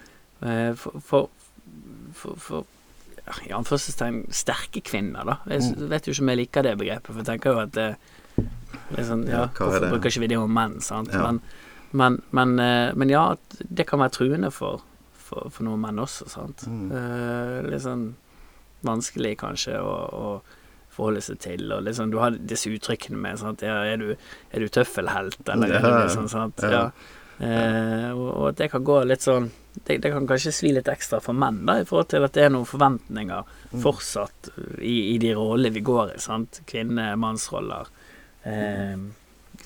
[0.44, 1.30] eh, for, for,
[2.12, 2.66] for, for
[3.46, 5.38] i anførselstegn sterke kvinner, da.
[5.52, 7.88] Jeg vet jo ikke om jeg liker det begrepet, for jeg tenker jo at det
[8.88, 9.88] det sånn, ja, Ja, Hvorfor det?
[9.92, 11.10] bruker ikke vi det om menn, sant?
[11.12, 11.24] Ja.
[11.26, 11.40] Men,
[11.92, 13.24] men, men, eh, men ja,
[13.68, 14.80] det kan være truende for,
[15.12, 16.64] for, for noen menn også, sant.
[16.68, 16.88] Mm.
[16.94, 18.06] Eh, litt sånn
[18.86, 20.28] vanskelig kanskje å, å
[20.94, 21.66] forholde seg til.
[21.74, 23.62] Og liksom, du har disse uttrykkene med sant?
[23.66, 24.12] Ja, er, du,
[24.54, 26.62] er du tøffelhelt, eller er du Ja, liksom sant?
[26.62, 26.70] ja.
[26.70, 26.90] Ja.
[27.38, 29.50] Eh, og, og det kan gå litt sånn
[29.86, 32.44] det, det kan kanskje svi litt ekstra for menn, da, i forhold til at det
[32.44, 33.82] er noen forventninger Mm.
[33.82, 34.48] fortsatt
[34.80, 36.18] i, i de rollene vi går i.
[36.18, 36.62] sant?
[36.66, 37.86] Kvinne-, mannsroller.
[38.48, 38.96] Eh,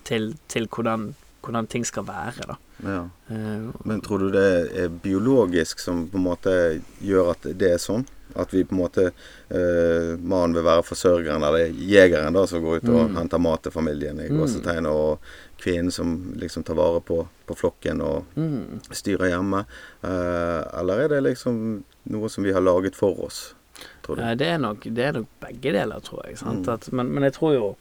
[0.04, 2.56] til, til hvordan, hvordan ting skal være, da.
[2.82, 3.04] Ja.
[3.30, 6.54] Eh, Men tror du det er biologisk som på en måte
[7.00, 8.02] gjør at det er sånn?
[8.36, 12.80] At vi på en måte eh, Mannen vil være forsørgeren, eller jegeren, da, som går
[12.82, 13.16] ut og Mm.
[13.16, 14.86] henter mat til familien i Mm.
[14.86, 15.18] og
[15.58, 18.80] kvinnen som liksom tar vare på, på flokken og mm.
[18.90, 19.64] styrer hjemme?
[20.02, 23.54] Eh, eller er det liksom noe som vi har laget for oss,
[24.02, 24.22] tror du?
[24.34, 26.38] Det er, nok, det er nok begge deler, tror jeg.
[26.38, 26.66] Sant?
[26.66, 26.74] Mm.
[26.74, 27.76] At, men, men jeg tror jo,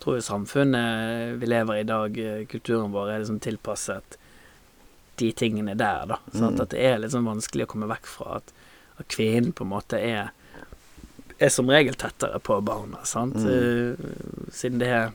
[0.00, 4.18] tror jo samfunnet vi lever i i dag, eh, kulturen vår, er liksom tilpasset
[5.16, 6.18] de tingene der, da.
[6.34, 6.60] Mm.
[6.60, 8.54] At det er sånn vanskelig å komme vekk fra at,
[9.00, 10.30] at kvinnen på en måte er
[11.42, 13.34] er som regel tettere på barna, sant.
[13.34, 13.48] Mm.
[13.50, 15.08] Eh, siden det er,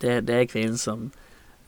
[0.00, 1.08] det, det er kvinnen som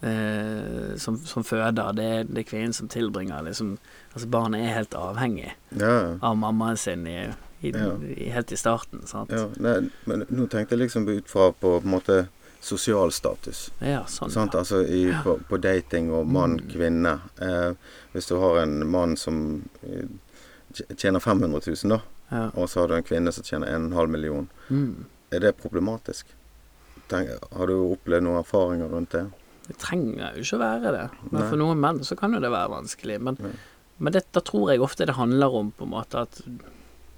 [0.03, 3.77] eh, som, som føder, det er, det er kvinnen som tilbringer liksom
[4.15, 6.17] Altså barnet er helt avhengig Ja.
[6.23, 7.19] av mammaen sin i,
[7.61, 7.91] i, Ja.
[8.01, 9.31] i, helt i starten, sant.
[9.35, 12.21] Ja, nei, men nå tenkte jeg liksom ut fra på, på en måte
[12.65, 13.67] sosial status.
[13.85, 14.31] Ja, sånn.
[14.33, 14.55] Sant?
[14.55, 14.63] Ja.
[14.63, 17.07] Altså i, på, på dating og mann, Mm.
[17.43, 17.75] Eh,
[18.15, 20.07] hvis du har en mann som eh,
[20.97, 22.51] tjener 500 000, da, Ja.
[22.55, 25.05] og så har du en kvinne som tjener 1,5 million, Mm.
[25.33, 26.27] er det problematisk?
[27.09, 29.27] Tenk, har du opplevd noen erfaringer rundt det?
[29.69, 31.11] Det trenger jo ikke å være det.
[31.31, 31.49] Men Nei.
[31.51, 33.21] for noen menn så kan jo det være vanskelig.
[33.21, 33.49] Men, Ja.
[33.99, 36.41] men det, da tror jeg ofte det handler om på en måte at,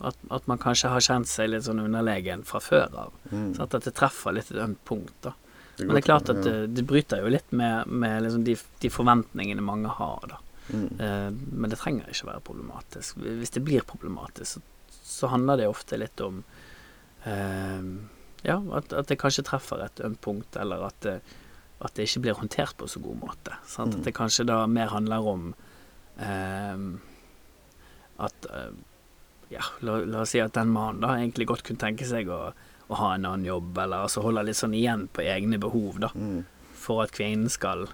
[0.01, 3.13] at, at man kanskje har kjent seg litt sånn underlegen fra før av.
[3.33, 3.55] Mm.
[3.57, 3.75] Sant?
[3.75, 5.13] At det treffer litt et ømt punkt.
[5.23, 5.33] da.
[5.77, 6.43] Det Men det er klart at ja.
[6.43, 10.21] det, det bryter jo litt med, med liksom de, de forventningene mange har.
[10.29, 10.39] da.
[10.69, 11.01] Mm.
[11.01, 13.17] Eh, men det trenger ikke være problematisk.
[13.25, 16.43] Hvis det blir problematisk, så, så handler det ofte litt om
[17.25, 17.85] eh,
[18.47, 21.17] Ja, at, at det kanskje treffer et ømt punkt, eller at det,
[21.83, 23.57] at det ikke blir håndtert på så god måte.
[23.67, 23.95] Sant?
[23.95, 24.01] Mm.
[24.01, 25.49] At det kanskje da mer handler om
[26.19, 26.85] eh,
[28.29, 28.71] at eh,
[29.49, 32.51] Ja, la, la oss si at den mannen da egentlig godt kunne tenke seg å,
[32.53, 36.11] å ha en annen jobb, eller altså holde litt sånn igjen på egne behov, da,
[36.13, 36.43] Mm.
[36.77, 37.87] for at kvinnen skal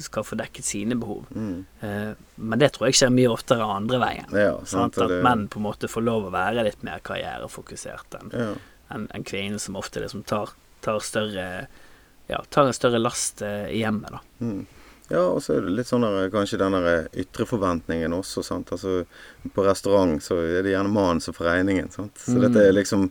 [0.00, 1.26] skal få dekket sine behov.
[1.34, 1.64] Mm.
[1.80, 4.32] Eh, men det tror jeg skjer mye oftere andre veien.
[4.32, 4.98] Ja, Sant?
[4.98, 8.54] At det- menn på en måte får lov å være litt mer karrierefokusert enn Ja.
[8.90, 10.50] en, en kvinnen som ofte liksom tar,
[10.82, 11.66] tar større
[12.30, 14.20] ja, tar en større last eh, i hjemmet, da.
[14.40, 14.66] Mm.
[15.10, 18.70] Ja, og så litt sånn der, kanskje den der ytre forventningen også, sant.
[18.70, 19.04] Altså
[19.56, 22.14] på restaurant så er det gjerne mannen som får regningen, sant.
[22.16, 22.42] Så Mm.
[22.46, 23.10] dette er liksom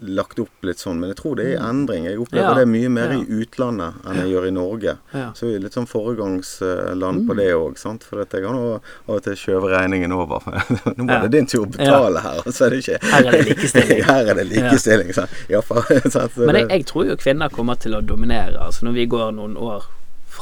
[0.00, 0.96] lagt opp litt sånn.
[0.98, 2.04] Men jeg tror det er i endring.
[2.08, 3.18] Jeg opplever Ja, det mye mer ja.
[3.20, 4.94] i utlandet enn jeg gjør i Norge.
[5.12, 5.26] Ja.
[5.36, 7.36] Så vi er litt sånn foregangsland på Mm.
[7.36, 8.04] det òg, sant.
[8.04, 10.40] For dette, jeg kan nå av og til skjøve regningen over.
[10.96, 13.44] nå må det din tur å betale her, så er det ikke Her er det
[13.50, 14.02] likestilling.
[14.08, 15.30] her er det likestilling, sant.
[15.48, 15.60] Ja,
[16.16, 16.36] sant?
[16.36, 18.56] Men jeg, jeg tror jo kvinner kommer til å dominere.
[18.64, 19.84] Altså Når vi går noen år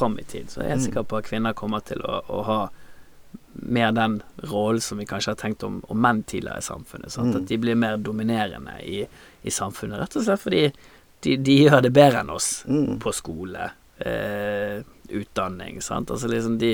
[0.02, 0.84] fram i tid, så er jeg Mm.
[0.88, 2.60] sikker på at kvinner kommer til å, å ha
[3.54, 4.18] mer den
[4.50, 7.14] rollen som vi kanskje har tenkt om, om menn tidligere i samfunnet.
[7.16, 7.36] Mm.
[7.36, 9.04] At de blir mer dominerende i,
[9.42, 10.00] i samfunnet.
[10.00, 10.62] Rett og slett fordi
[11.22, 12.98] de, de gjør det bedre enn oss Mm.
[13.00, 13.70] på skole,
[14.02, 16.10] eh, utdanning, sant.
[16.10, 16.72] Altså liksom de,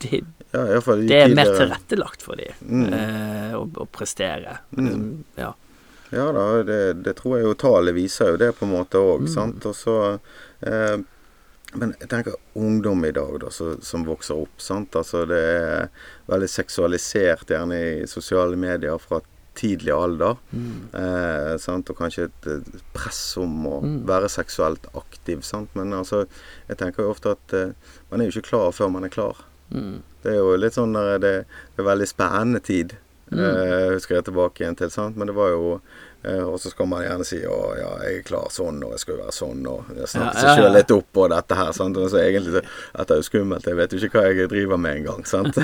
[0.00, 2.92] de Ja, Det er mer tilrettelagt for de Mm.
[2.94, 4.58] eh, å, å prestere.
[4.76, 4.84] Mm.
[4.86, 5.52] Liksom, ja.
[6.10, 9.26] Ja da, det, det tror jeg jo tallet viser jo det på en måte òg,
[9.26, 9.28] Mm.
[9.34, 9.66] sant.
[9.68, 9.96] Og så
[10.62, 10.96] eh,
[11.76, 14.94] Men jeg tenker ungdom i dag da, så, som vokser opp, sant.
[14.96, 15.88] Altså det er
[16.30, 19.20] veldig seksualisert gjerne i sosiale medier fra
[19.58, 20.38] tidlig alder.
[20.54, 20.86] Mm.
[20.94, 21.90] Eh, sant?
[21.90, 22.48] Og kanskje et
[22.94, 24.06] press om å Mm.
[24.06, 25.68] være seksuelt aktiv, sant.
[25.74, 26.26] Men altså,
[26.68, 27.72] jeg tenker jo ofte at eh,
[28.10, 29.36] man er jo ikke klar før man er klar.
[29.74, 30.00] Mm.
[30.22, 31.34] Det er jo litt sånn der, det,
[31.76, 32.94] det er veldig spennende tid.
[33.30, 33.38] Mm.
[33.44, 35.16] Eh, husker jeg tilbake igjen til, sant?
[35.18, 35.80] men det var jo
[36.22, 39.20] Og så skal man gjerne si å ja, jeg er klar sånn, og jeg skal
[39.20, 41.70] være sånn, og Ja, seg sjøl litt opp på dette her.
[41.76, 41.96] Sant?
[41.96, 45.02] Og så egentlig Dette er jo skummelt, jeg vet jo ikke hva jeg driver med
[45.04, 45.22] engang.
[45.28, 45.60] Sant?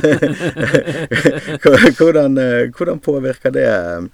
[1.98, 4.06] hvordan, eh, hvordan påvirker det eh,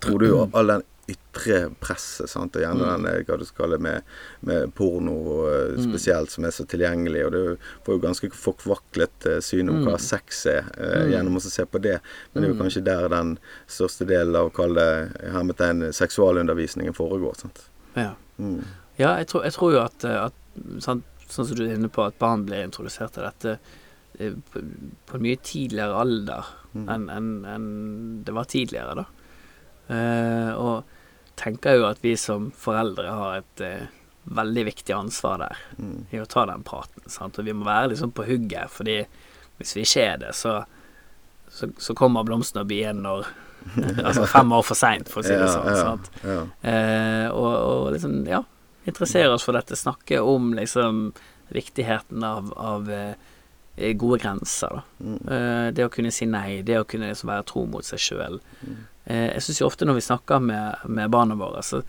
[0.00, 2.56] Tror du all den ytre presset, sant?
[2.56, 3.06] og gjerne Mm.
[3.06, 4.02] eh, hva du skal kalle med,
[4.42, 5.14] med porno
[5.46, 9.84] eh, spesielt, som er så tilgjengelig, og du får jo ganske forkvaklet eh, syn om
[9.84, 10.00] hva Mm.
[10.00, 11.10] sex er eh, Mm.
[11.12, 12.00] gjennom å se på det.
[12.34, 12.62] Men det er jo Mm.
[12.66, 13.38] kanskje der den
[13.68, 17.36] største delen av kall det hermetegn seksualundervisningen foregår.
[17.36, 17.68] sant?
[17.96, 18.14] ja.
[18.38, 18.64] Mm.
[18.98, 20.32] Ja, jeg tror, jeg tror jo at, at
[20.80, 23.58] sant, sånn som du er inne på, at barn blir introdusert til dette
[24.18, 24.60] på,
[25.06, 26.88] på en mye tidligere alder Mm.
[26.88, 29.04] enn en, en det var tidligere, da.
[29.88, 30.84] Uh, og
[31.36, 33.86] tenker jo at vi som foreldre har et eh,
[34.26, 36.06] veldig viktig ansvar der Mm.
[36.10, 37.04] i å ta den praten.
[37.12, 37.38] Sant?
[37.38, 39.02] Og vi må være liksom på hugget, fordi
[39.58, 40.56] hvis vi ikke er det, så,
[41.48, 43.26] så, så kommer blomsten og bien når
[44.06, 45.66] Altså fem år for seint, for å si det sånn.
[45.66, 46.10] ja, Sant?
[46.22, 46.42] ja.
[46.70, 48.42] Eh, og, og liksom, ja,
[48.86, 49.74] interessere oss for dette.
[49.78, 51.08] Snakke om liksom
[51.50, 53.16] viktigheten av, av eh,
[53.98, 54.84] gode grenser, da.
[55.02, 55.16] Mm.
[55.34, 58.38] Eh, det å kunne si nei, det å kunne liksom være tro mot seg sjøl.
[58.62, 58.78] Mm.
[59.06, 61.82] Eh, jeg syns jo ofte når vi snakker med, med barna våre, så,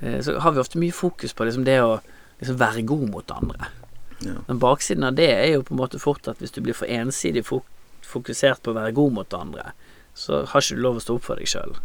[0.00, 1.98] eh, så har vi ofte mye fokus på liksom det å
[2.40, 3.70] liksom være god mot andre.
[4.20, 4.36] Ja.
[4.46, 6.90] Men baksiden av det er jo på en måte fort at hvis du blir for
[6.90, 7.68] ensidig fok
[8.10, 9.70] fokusert på å være god mot andre,
[10.18, 11.76] så har ikke du lov å stå opp for deg sjøl.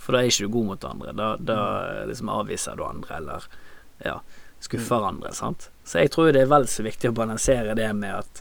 [0.00, 1.12] For da er ikke du god mot andre.
[1.18, 1.58] Da, da
[2.08, 3.48] liksom avviser du andre, eller
[4.00, 4.14] ja,
[4.64, 5.34] skuffer andre.
[5.36, 5.68] sant?
[5.84, 8.40] Så jeg tror det er vel så viktig å balansere det med at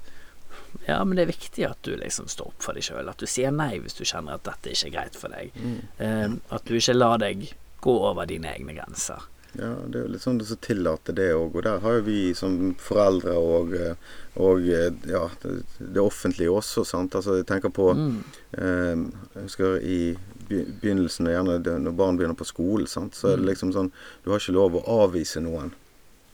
[0.87, 3.09] ja, men det er viktig at du liksom står opp for deg sjøl.
[3.09, 5.51] At du sier nei hvis du kjenner at dette ikke er greit for deg.
[5.55, 5.79] Mm.
[5.97, 7.47] Eh, at du ikke lar deg
[7.81, 9.23] gå over dine egne grenser.
[9.55, 11.53] Ja, det er jo litt sånn det som tillater det òg.
[11.55, 13.71] Og der har jo vi som foreldre og,
[14.35, 17.15] og ja, det, offentlige også, sant.
[17.15, 18.17] Altså jeg tenker på Mm.
[18.57, 18.95] eh,
[19.35, 20.17] Jeg husker i
[20.49, 23.49] begynnelsen, gjerne når barn begynner på skolen, sant, så er det Mm.
[23.49, 23.91] liksom sånn
[24.23, 25.71] Du har ikke lov å avvise noen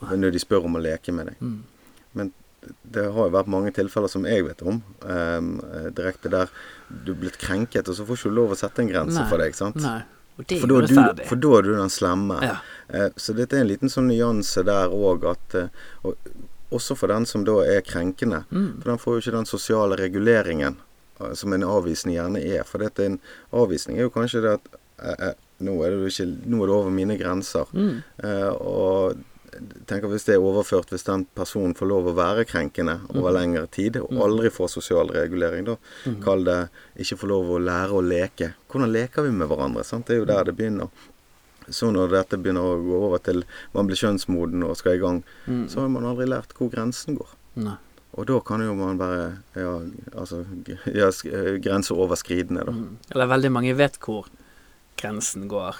[0.01, 1.35] når de spør om å leke med deg.
[1.41, 2.31] Mm.
[2.61, 6.51] Det har jo vært mange tilfeller som jeg vet om, eh, direkte der
[6.91, 9.29] du er blitt krenket, og så får ikke du lov å sette en grense Nei.
[9.29, 9.55] for deg.
[9.57, 9.79] sant?
[9.81, 10.01] Nei.
[10.41, 12.39] For da, du, for da er du den slemme.
[12.41, 12.55] Ja.
[12.87, 16.17] Eh, så dette er en liten sånn nyanse der òg at eh, og,
[16.71, 18.45] Også for den som da er krenkende.
[18.49, 18.79] Mm.
[18.79, 20.77] For den får jo ikke den sosiale reguleringen
[21.19, 22.63] eh, som en avvisning gjerne er.
[22.63, 23.19] For dette er en
[23.51, 24.77] avvisning er jo kanskje det at
[25.65, 27.69] nå, er det ikke, nå er det over mine grenser.
[27.75, 28.01] Mm.
[28.23, 29.19] Eh, og
[29.85, 33.67] tenker hvis det er overført, hvis den personen får lov å være krenkende over lengre
[33.71, 36.21] tid, og aldri får sosial regulering, da Mm.
[36.23, 38.53] kall det ikke få lov å lære å leke.
[38.69, 39.83] Hvordan leker vi med hverandre?
[39.85, 40.05] Sant?
[40.07, 40.89] Det er jo der det begynner.
[41.69, 45.23] Så når dette begynner å gå over til man blir kjønnsmoden og skal i gang,
[45.67, 47.27] så har man aldri lært hvor grensen går.
[47.55, 47.75] Nei.
[48.17, 49.79] Og da kan jo man være ja,
[50.19, 52.73] altså, ja, eh, grenseoverskridende, da.
[53.11, 54.25] Eller veldig mange vet hvor
[54.97, 55.75] grensen går.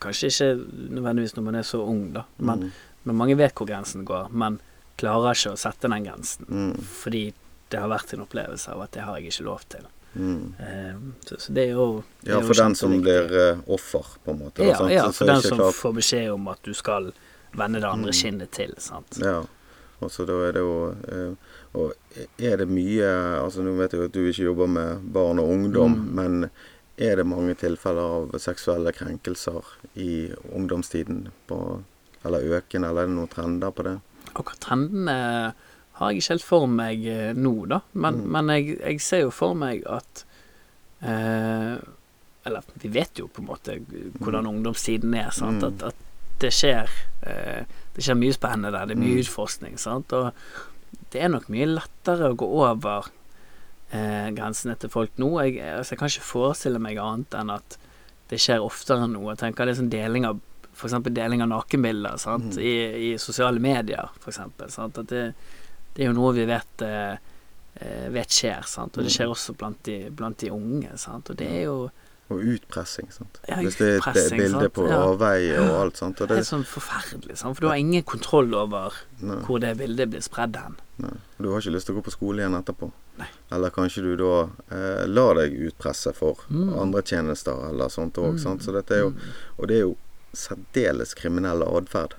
[0.00, 0.48] Kanskje ikke
[0.96, 2.70] nødvendigvis når man er så ung, da, men, Mm.
[3.04, 4.30] Men mange vet hvor grensen går.
[4.30, 4.60] Men
[5.00, 6.46] klarer ikke å sette den grensen.
[6.48, 6.74] Mm.
[7.02, 7.32] Fordi
[7.70, 9.86] det har vært en opplevelse av at det har jeg ikke lov til.
[10.16, 10.54] Mm.
[10.58, 13.28] Eh, så, så det er jo det Ja, for den som kjempeviktig.
[13.30, 14.64] blir eh, offer, på en måte.
[14.66, 14.90] Ja, sant?
[14.92, 17.12] ja Så- så for den som klart- får beskjed om at du skal
[17.54, 18.18] vende det andre Mm.
[18.22, 18.74] kinnet til.
[18.78, 19.18] sant?
[19.22, 19.44] Ja.
[20.00, 21.34] Og så da er det jo eh,
[21.72, 21.92] Og
[22.40, 23.06] er det mye
[23.44, 26.14] Altså nå vet jeg jo at du ikke jobber med barn og ungdom, Mm.
[26.14, 26.50] men
[26.98, 28.00] er det mange tilfeller
[28.32, 29.62] av seksuelle krenkelser
[29.96, 31.28] i ungdomstiden?
[31.46, 31.84] På,
[32.24, 33.94] eller økende, eller er det noen trender på det?
[34.34, 35.14] Akkurat trendene
[36.00, 37.80] har jeg ikke helt for meg eh, nå, da.
[37.94, 38.28] Men, Mm.
[38.32, 40.24] men jeg, jeg ser jo for meg at
[41.02, 41.76] eh,
[42.48, 43.74] Eller vi vet jo på en måte
[44.20, 45.30] hvordan ungdomstiden er.
[45.30, 45.60] sant?
[45.62, 45.68] Mm.
[45.68, 46.88] At, at det skjer
[47.28, 48.86] eh, Det skjer mye spennende der.
[48.88, 49.22] Det er mye Mm.
[49.24, 49.78] utforskning.
[49.78, 50.12] sant?
[50.12, 50.32] Og
[51.12, 53.10] det er nok mye lettere å gå over
[53.92, 55.28] eh, grensene til folk nå.
[55.44, 57.76] Jeg, altså, jeg kan ikke forestille meg annet enn at
[58.30, 59.20] det skjer oftere nå.
[59.32, 60.40] Jeg tenker det er sånn deling av
[60.80, 60.96] F.eks.
[61.12, 62.56] deling av nakenbilder sant?
[62.56, 62.62] Mm.
[62.64, 62.74] I,
[63.12, 64.40] i sosiale medier, f.eks.
[64.80, 65.24] At det,
[65.94, 67.16] det er jo noe vi vet eh,
[67.80, 68.96] eh, vet skjer, sant?
[68.96, 69.16] og det Mm.
[69.18, 70.96] skjer også blant de, blant de unge.
[70.98, 71.28] Sant?
[71.30, 71.90] Og det er jo
[72.30, 73.40] Og utpressing, sant.
[73.48, 75.00] Ja, Hvis det er et bilde på ja.
[75.02, 76.20] avveie og alt, sånt.
[76.22, 77.56] Og det, er sånn forferdelig, sant?
[77.58, 80.76] for du har ingen kontroll over nei, hvor det bildet blir spredd hen.
[81.02, 81.10] nei.
[81.42, 82.92] Du har ikke lyst til å gå på skole igjen etterpå.
[83.18, 83.26] Nei.
[83.50, 84.30] Eller kanskje du da
[84.70, 86.70] eh, lar deg utpresse for Mm.
[86.84, 88.60] andre tjenester eller sånt òg, Mm.
[88.62, 89.18] Så dette er jo Mm.
[89.58, 89.96] Og det er jo
[90.32, 92.14] særdeles kriminell atferd.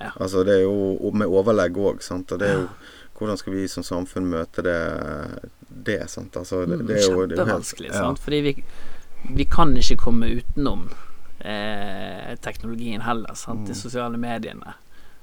[0.00, 0.10] Ja.
[0.20, 2.32] Altså det er jo med overlegg òg, sant.
[2.32, 2.68] Og det er jo
[3.20, 4.76] Hvordan skal vi som samfunn møte det,
[5.68, 6.32] det sant.
[6.40, 7.98] Altså det, det er jo det er jo Kjempevanskelig, ja.
[8.00, 8.18] sant.
[8.24, 8.52] Fordi vi,
[9.36, 10.86] vi kan ikke komme utenom
[11.44, 13.66] eh, teknologien heller, sant.
[13.66, 13.80] De Mm.
[13.82, 14.72] sosiale mediene.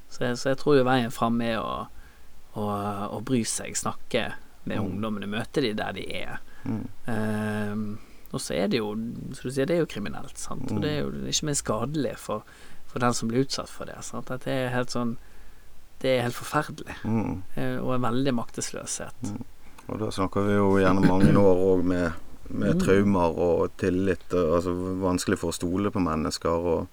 [0.10, 1.88] Så, jeg- så jeg tror jo veien fram er å,
[2.56, 2.66] å,
[3.18, 4.34] å bry seg, snakke
[4.66, 4.86] med Mm.
[4.92, 6.38] ungdommene, møte de der de er.
[6.66, 6.88] Mm.
[7.08, 7.98] Ehm,
[8.38, 8.94] og så er det jo,
[9.34, 10.70] som du sier, det er jo kriminelt, sant.
[10.72, 12.46] Og det er jo ikke minst skadelig for,
[12.88, 13.98] for den som blir utsatt for det.
[14.06, 14.30] Sant?
[14.32, 15.18] At det er helt sånn
[15.98, 17.42] Det er helt forferdelig, Mm.
[17.58, 19.16] eh, og en veldig maktesløshet.
[19.34, 19.40] Mm.
[19.90, 22.14] Og da snakker vi jo gjennom mange år òg med,
[22.54, 22.82] med Mm.
[22.84, 24.28] traumer og tillit.
[24.30, 26.88] Altså vanskelig for å stole på mennesker og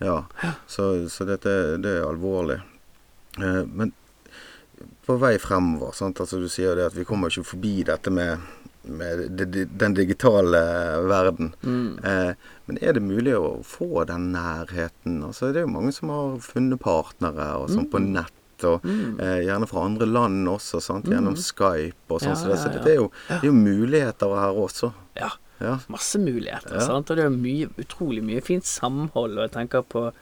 [0.00, 0.18] Ja.
[0.68, 2.60] Så, så dette det er alvorlig.
[3.40, 3.94] Eh, men
[5.06, 6.20] på vei fremover, sant.
[6.20, 8.38] Altså du sier det at vi kommer ikke forbi dette med,
[8.84, 10.60] den digitale
[11.08, 11.54] verden.
[11.62, 11.98] Mm.
[12.04, 12.34] Eh,
[12.66, 15.20] men er det mulig å få den nærheten?
[15.26, 18.12] Altså, det er jo mange som har funnet partnere og sånn på Mm.
[18.12, 18.64] nett.
[18.64, 19.20] Og Mm.
[19.20, 21.06] eh, gjerne fra andre land også, sant?
[21.06, 21.42] gjennom Mm.
[21.42, 22.28] Skype og sånn.
[22.28, 24.92] Ja, så det, så det, er jo, det er jo muligheter her også.
[25.16, 25.30] Ja.
[25.60, 25.78] Ja.
[25.90, 26.72] masse muligheter.
[26.74, 26.80] Ja.
[26.80, 27.10] Sant?
[27.10, 29.36] Og det er mye, utrolig mye fint samhold.
[29.38, 30.12] Og jeg tenker på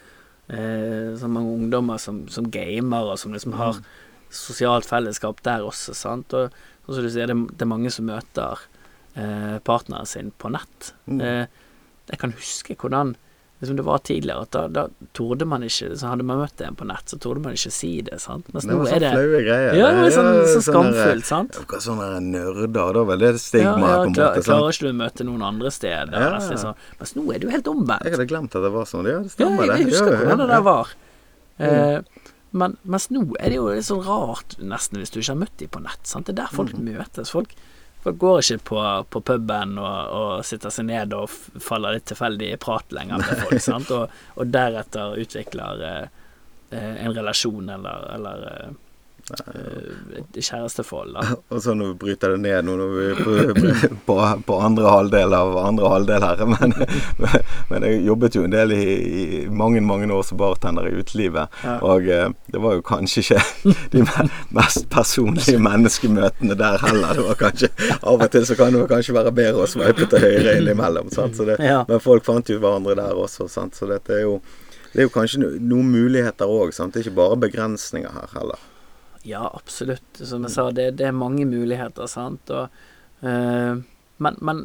[0.50, 3.82] eh, så mange ungdommer som, som gamer, og som liksom har Mm.
[4.30, 5.94] sosialt fellesskap der også.
[5.94, 6.32] Sant?
[6.34, 6.50] Og,
[6.88, 8.66] og som du sier, det, det er mange som møter
[9.14, 10.94] eh, partneren sin på nett.
[11.06, 11.20] Mm.
[11.20, 11.64] Eh,
[12.08, 13.14] jeg kan huske hvordan
[13.58, 14.82] liksom det var tidligere, at da, da
[15.18, 17.88] torde man ikke Så hadde man møtt en på nett, så torde man ikke si
[18.06, 18.20] det.
[18.22, 18.46] Sant?
[18.54, 19.72] Mens Det nå var er sånn det flaue greier.
[19.74, 21.58] Ja, det var sånn, Ja, sånn sånn skamfullt, sant?
[21.72, 24.44] Hva sånne nerder, da var det stigma ja, ja, på en klar, måte.
[24.46, 26.14] klarer ikke du å møte noen andre steder?
[26.14, 26.60] Ja, nesten ja.
[26.68, 26.86] sånn.
[27.02, 28.06] Mens nå er det jo helt omvendt.
[28.06, 29.10] Jeg hadde glemt at det var sånn.
[29.10, 29.90] Ja, det Ja, stemmer jeg, jeg det.
[29.90, 30.94] husker Ja, ja, hvordan det der var.
[31.58, 31.98] Eh,
[32.50, 35.58] men mens nå er det jo litt sånn rart, nesten, hvis du ikke har møtt
[35.60, 36.00] dem på nett.
[36.08, 36.28] Sant?
[36.28, 36.86] Det er der folk mm.
[36.86, 37.32] møtes.
[37.34, 37.52] Folk,
[38.04, 38.80] folk går ikke på,
[39.12, 43.44] på puben og, og sitter seg ned og faller litt tilfeldig i prat lenger med
[43.44, 43.92] folk, sant?
[43.94, 46.04] Og, og deretter utvikler eh,
[46.70, 48.76] eh, en relasjon eller, eller eh,
[50.34, 51.12] kjæresteforhold.
[51.14, 51.20] Da.
[51.54, 52.76] Og så nå bryter det ned nå
[54.08, 56.44] på, på, andre halvdel av andre halvdel her.
[56.58, 56.72] Men,
[57.68, 61.52] men jeg jobbet jo en del i, i mange mange år som bartender i utelivet.
[61.64, 61.76] Ja.
[61.84, 64.04] Og eh, det var jo kanskje ikke de
[64.54, 67.18] mest personlige menneskemøtene der heller.
[67.18, 70.24] Det var kanskje, Av og til så kan det kanskje være bedre å sveipe til
[70.24, 71.12] høyre innimellom.
[71.14, 71.36] Sant?
[71.36, 71.82] Så det, Ja.
[71.88, 73.48] Men folk fant jo hverandre der også.
[73.52, 73.76] Sant?
[73.76, 74.38] Så dette er jo
[74.92, 76.72] det er jo kanskje no- noen muligheter òg.
[76.72, 78.67] Det er ikke bare begrensninger her heller.
[79.28, 80.22] Ja, absolutt.
[80.24, 82.50] Som jeg sa, det, det er mange muligheter, sant.
[82.54, 82.80] Og,
[83.26, 83.80] eh,
[84.24, 84.64] men, men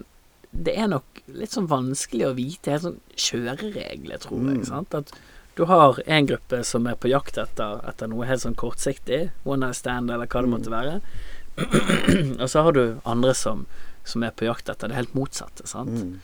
[0.54, 4.52] det er nok litt sånn vanskelig å vite helt sånn kjøreregler, tror Mm.
[4.56, 4.68] jeg.
[4.70, 4.94] Sant?
[5.00, 5.14] At
[5.58, 9.66] du har en gruppe som er på jakt etter, etter noe helt sånn kortsiktig, one
[9.66, 10.96] night stand eller hva det måtte være.
[12.42, 13.66] og så har du andre som,
[14.06, 15.94] som er på jakt etter det helt motsatte, sant.
[15.94, 16.16] Mm.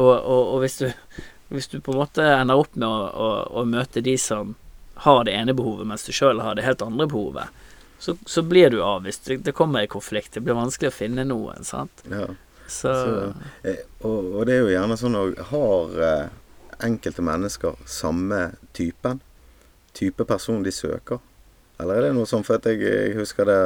[0.00, 0.88] Og, og, og hvis, du,
[1.50, 4.54] hvis du på en måte ender opp med å, å, å møte de som
[5.04, 7.48] har det ene behovet, mens du sjøl har det helt andre behovet,
[8.00, 9.26] så, så blir du avvist.
[9.28, 10.32] Det, det kommer en konflikt.
[10.34, 12.04] Det blir vanskelig å finne noen, sant.
[12.08, 12.26] Ja.
[12.70, 13.32] Så, Så,
[13.66, 16.28] eh, og, og det er jo gjerne sånn òg har eh,
[16.86, 18.44] enkelte mennesker samme
[18.76, 19.20] typen?
[19.92, 21.18] Type person de søker?
[21.80, 23.58] Eller er det noe sånn, for at jeg, jeg husker det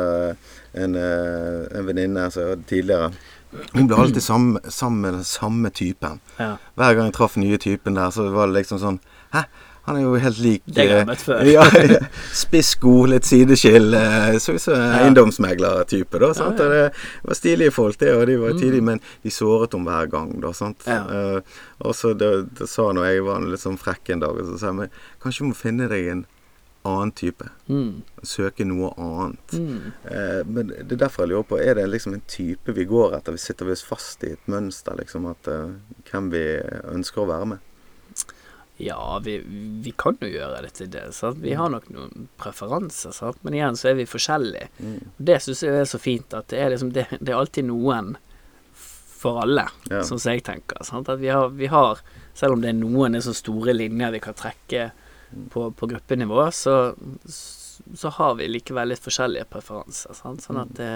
[0.79, 3.11] en, eh, en venninne som tidligere.
[3.75, 6.21] Hun ble alltid sammen, sammen med den samme typen.
[6.41, 6.57] ja.
[6.75, 8.99] Hver gang jeg traff nye typen der, så var det liksom sånn
[9.35, 9.45] Hæ?
[9.87, 11.43] Han er jo helt lik Det har jeg eh, møtt før.
[11.57, 11.99] ja, ja.
[12.33, 13.91] Spiss sko, litt sideskill.
[13.99, 16.31] eh, Så ut som eiendomsmeglertype, da.
[16.35, 16.59] Sant?
[16.63, 16.89] Ja, ja.
[16.89, 18.61] Det var stilige folk, det, og de var Mm.
[18.61, 20.53] tidlige, men de såret om hver gang, da.
[20.53, 20.85] Sant?
[20.87, 21.03] Ja.
[21.05, 21.41] Eh,
[21.85, 24.47] og så det, det sa han, og jeg var litt sånn frekk en dag, og
[24.47, 24.91] så sa jeg men
[25.23, 26.25] kanskje du må finne deg en
[26.85, 27.47] annen type.
[27.69, 28.03] Mm.
[28.29, 29.55] Søke noe annet.
[29.57, 29.93] Mm.
[30.05, 33.17] Eh, men det er derfor jeg lurer på, er det liksom en type vi går
[33.17, 33.33] etter?
[33.37, 35.71] Vi sitter vi oss fast i et mønster, liksom, at uh,
[36.11, 36.43] hvem vi
[36.93, 37.59] ønsker å være med?
[38.83, 39.37] Ja, vi,
[39.85, 41.05] vi kan jo gjøre det til det.
[41.15, 41.39] Sant?
[41.39, 43.39] Vi har nok noen preferanser, sant?
[43.47, 44.67] men igjen så er vi forskjellige.
[44.83, 44.97] Mm.
[45.31, 48.17] Det syns jeg er så fint, at det er, liksom, det, det er alltid noen
[49.25, 50.03] for alle, Ja.
[50.05, 50.83] sånn som jeg tenker.
[50.85, 51.09] Sant?
[51.09, 52.03] At vi har, vi har,
[52.37, 54.89] selv om det er noen det er så store linjer vi kan trekke
[55.55, 56.75] på, på gruppenivå, så,
[57.31, 60.19] så har vi likevel litt forskjellige preferanser.
[60.19, 60.43] Sant?
[60.45, 60.91] Sånn at det,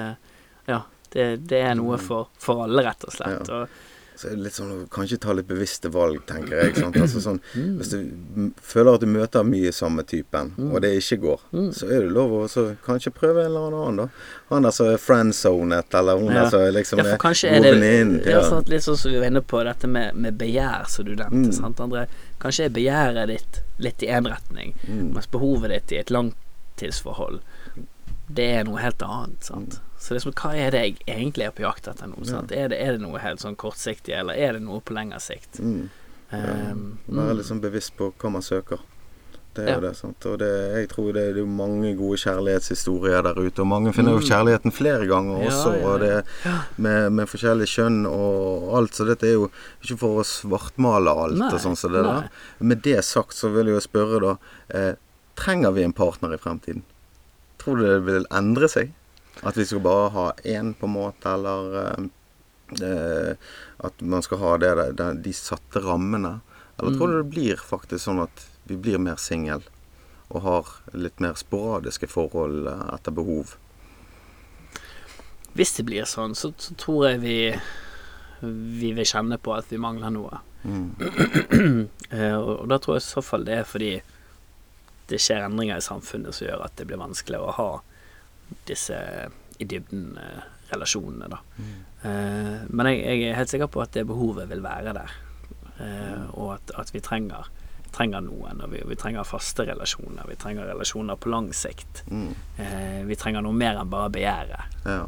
[0.68, 0.82] ja,
[1.14, 3.48] det, det er noe for, for alle, rett og slett.
[3.48, 3.62] Ja.
[3.62, 3.86] Og,
[4.18, 6.72] Så er det litt sånn kanskje ta litt bevisste valg, tenker jeg.
[6.98, 7.76] Altså sånn, Mm.
[7.78, 11.68] hvis du føler at du møter mye samme typen, og det ikke går, Mm.
[11.72, 14.08] så er det lov å kanskje prøve en eller annen, da.
[14.50, 16.42] Han der som er friendzonet, eller hun Ja.
[16.42, 18.26] der som liksom Ja, kanskje er god det venninne.
[18.26, 18.40] ja.
[18.40, 18.58] Ja.
[18.66, 21.46] litt sånn som vi var inne på, dette med, med begjær, som du nevnte.
[21.46, 21.52] Mm.
[21.54, 22.08] Sant, André?
[22.40, 25.12] Kanskje er begjæret ditt litt i én retning, Mm.
[25.14, 27.38] mens behovet ditt i et langtidsforhold,
[28.34, 29.44] det er noe helt annet.
[29.44, 29.78] Sant?
[29.98, 32.20] Så liksom, hva er det jeg egentlig er på jakt etter nå?
[32.24, 32.52] Sant?
[32.54, 35.58] Er, det, er det noe helt sånn kortsiktig, eller er det noe på lengre sikt?
[35.58, 35.88] Mm.
[36.30, 37.36] Um, Være mm.
[37.38, 38.78] litt sånn bevisst på hva man søker.
[39.56, 39.74] Det er Ja.
[39.74, 39.96] jo det.
[39.96, 40.26] sant?
[40.30, 43.58] Og det, jeg tror det, det er mange gode kjærlighetshistorier der ute.
[43.64, 44.28] Og mange finner jo Mm.
[44.28, 45.72] kjærligheten flere ganger Ja, også.
[45.80, 46.24] ja, Og det,
[46.76, 48.92] med, med forskjellig kjønn og alt.
[48.94, 49.50] Så dette er jo
[49.82, 52.20] ikke for å svartmale alt Nei, og sånn som det nei.
[52.20, 52.30] der.
[52.60, 54.36] Med det sagt så vil jeg jo spørre da
[54.78, 54.94] eh,
[55.34, 56.82] Trenger vi en partner i fremtiden?
[57.58, 58.92] Tror du det vil endre seg?
[59.46, 62.08] At vi skal bare ha én, på en måte, eller eh,
[62.82, 63.34] eh,
[63.86, 66.40] at man skal ha det, der- de satte rammene?
[66.78, 67.12] Eller tror Mm.
[67.12, 69.62] du det blir faktisk sånn at vi blir mer singel
[70.30, 73.56] og har litt mer sporadiske forhold eh, etter behov?
[75.56, 77.36] Hvis det blir sånn, så, så tror jeg vi
[78.40, 80.38] vi vil kjenne på at vi mangler noe.
[80.64, 81.88] Mm.
[82.08, 83.90] Eh, og da tror jeg i så fall det er fordi
[85.10, 87.66] det skjer endringer i samfunnet som gjør at det blir vanskeligere å ha
[88.68, 88.98] disse
[89.58, 91.38] i dybden eh, relasjonene, da.
[91.56, 91.76] Mm.
[92.76, 95.14] men jeg, jeg er helt sikker på at det behovet vil være der.
[95.78, 97.48] Eh, og at, at vi trenger,
[97.94, 98.62] trenger noen.
[98.64, 100.26] Og vi, vi trenger faste relasjoner.
[100.28, 102.02] Vi trenger relasjoner på lang sikt.
[102.10, 102.32] Mm.
[102.58, 104.78] Eh, vi trenger noe mer enn bare begjæret.
[104.84, 105.06] Ja.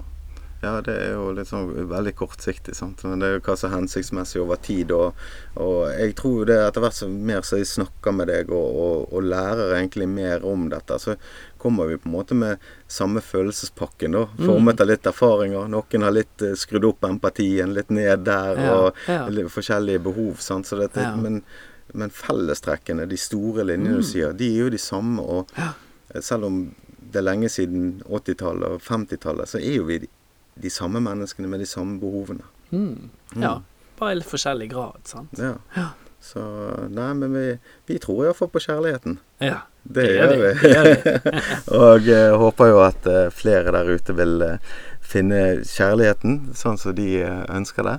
[0.63, 3.01] Ja, det er jo litt sånn veldig kortsiktig, sant.
[3.09, 4.91] Men det er jo hva som er hensiktsmessig over tid.
[4.93, 5.15] Og,
[5.57, 9.07] og jeg tror det etter hvert som mer så jeg snakker med deg og, og,
[9.17, 11.15] og lærer egentlig mer om dette, så
[11.61, 12.61] kommer vi på en måte med
[12.93, 14.27] samme følelsespakken, da.
[14.41, 15.67] Formet av litt erfaringer.
[15.73, 19.49] Noen har litt eh, skrudd opp empatien, litt ned der, Ja, og ja.
[19.57, 20.69] forskjellige behov, sant.
[20.69, 21.17] Så dette, Ja.
[21.17, 21.41] men,
[21.97, 25.25] men fellestrekkene, de store linjene du sier, de er jo de samme.
[25.25, 25.51] Og
[26.21, 26.63] selv om
[27.11, 30.03] det er lenge siden 80-tallet og 50-tallet, så er jo vi
[30.63, 32.45] de, samme menneskene med de samme behovene.
[32.73, 33.11] Mm.
[33.41, 33.61] Ja,
[33.99, 35.35] bare i litt forskjellig grad, sant.
[35.39, 35.55] Ja.
[35.77, 35.89] Ja.
[36.21, 36.41] Så
[36.93, 37.45] Nei, men vi,
[37.89, 39.19] vi tror iallfall på kjærligheten.
[39.41, 39.63] Ja.
[39.83, 40.49] Det, Det gjør vi.
[40.61, 40.91] det gjør
[41.81, 44.59] og eh, håper jo at eh, flere der ute vil eh,
[45.01, 47.95] finne kjærligheten sånn som de eh, ønsker det.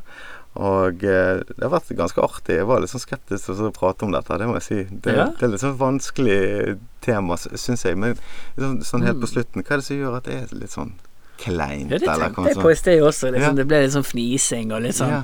[0.61, 2.59] Og eh, det har vært ganske artig.
[2.59, 4.79] Jeg var litt sånn skeptisk til å prate om dette, det må jeg si.
[4.91, 5.25] Det, Ja.
[5.39, 7.97] det er litt sånn vanskelig tema, syns jeg.
[7.97, 8.13] Men
[8.59, 9.33] sånn, sånn helt på Mm.
[9.33, 10.93] slutten, hva er det som gjør at det er litt sånn
[11.41, 11.91] kleint?
[11.91, 13.31] Ja, det tenkte jeg på i sted også.
[13.33, 13.57] Liksom, Ja.
[13.61, 15.23] Det ble litt sånn fnising og litt sånn Ja.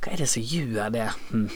[0.00, 1.08] Hva er det som gjør det?
[1.30, 1.48] Hm.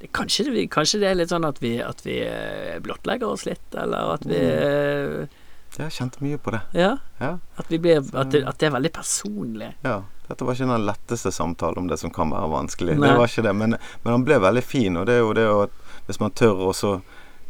[0.00, 3.44] det kanskje, det kanskje det er litt sånn at vi, at vi eh, blottlegger oss
[3.46, 5.28] litt, eller at vi mm.
[5.74, 6.60] Jeg kjente mye på det.
[6.78, 6.92] Ja.
[7.18, 7.32] Ja.
[7.58, 9.72] At, vi blir, at, det, at det er veldig personlig.
[9.82, 10.04] Ja.
[10.28, 12.94] Dette var ikke den letteste samtalen om det som kan være vanskelig.
[12.94, 13.08] Nei.
[13.10, 13.74] Det var ikke det, men,
[14.04, 15.74] men han ble veldig fin, og det er jo det at
[16.06, 16.92] hvis man tør også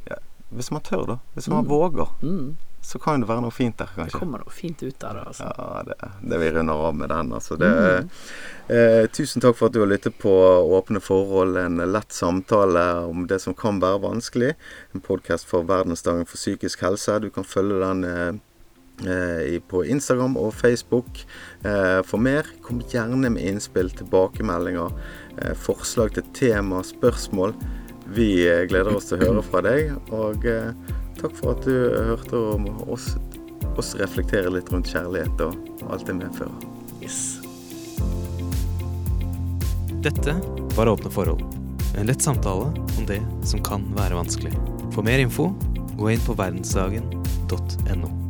[0.08, 0.16] ja,
[0.56, 1.16] Hvis man tør, da.
[1.34, 1.68] Hvis man Mm.
[1.68, 2.08] våger.
[2.22, 2.56] Mm.
[2.84, 4.12] Så kan det være noe fint der, kanskje.
[4.12, 5.46] Det kommer noe fint ut av det, altså.
[5.56, 5.96] Ja, det,
[6.30, 7.32] det vi runder av med den.
[7.32, 7.56] Altså.
[7.60, 8.08] Det, Mm.
[8.76, 10.30] eh, tusen takk for at du har lyttet på
[10.78, 14.52] Åpne forhold, en lett samtale om det som kan være vanskelig.
[14.94, 17.18] En podkast for verdensdagen for psykisk helse.
[17.24, 18.34] Du kan følge den eh,
[19.10, 21.24] eh, på Instagram og Facebook
[21.64, 22.44] eh, for mer.
[22.62, 24.92] Kom gjerne med innspill, tilbakemeldinger,
[25.40, 27.56] eh, forslag til tema, spørsmål.
[28.14, 30.70] Vi eh, gleder oss til å høre fra deg, og eh,
[31.20, 31.74] takk for at du
[32.10, 33.14] hørte om oss,
[33.78, 36.70] oss reflektere litt rundt kjærlighet og alt det medfører.
[37.02, 37.20] Yes.
[40.04, 40.36] Dette
[40.76, 41.44] var Åpne forhold.
[41.98, 44.52] En lett samtale om det som kan være vanskelig.
[44.92, 45.52] For mer info,
[45.96, 48.23] gå inn på verdensdagen.no.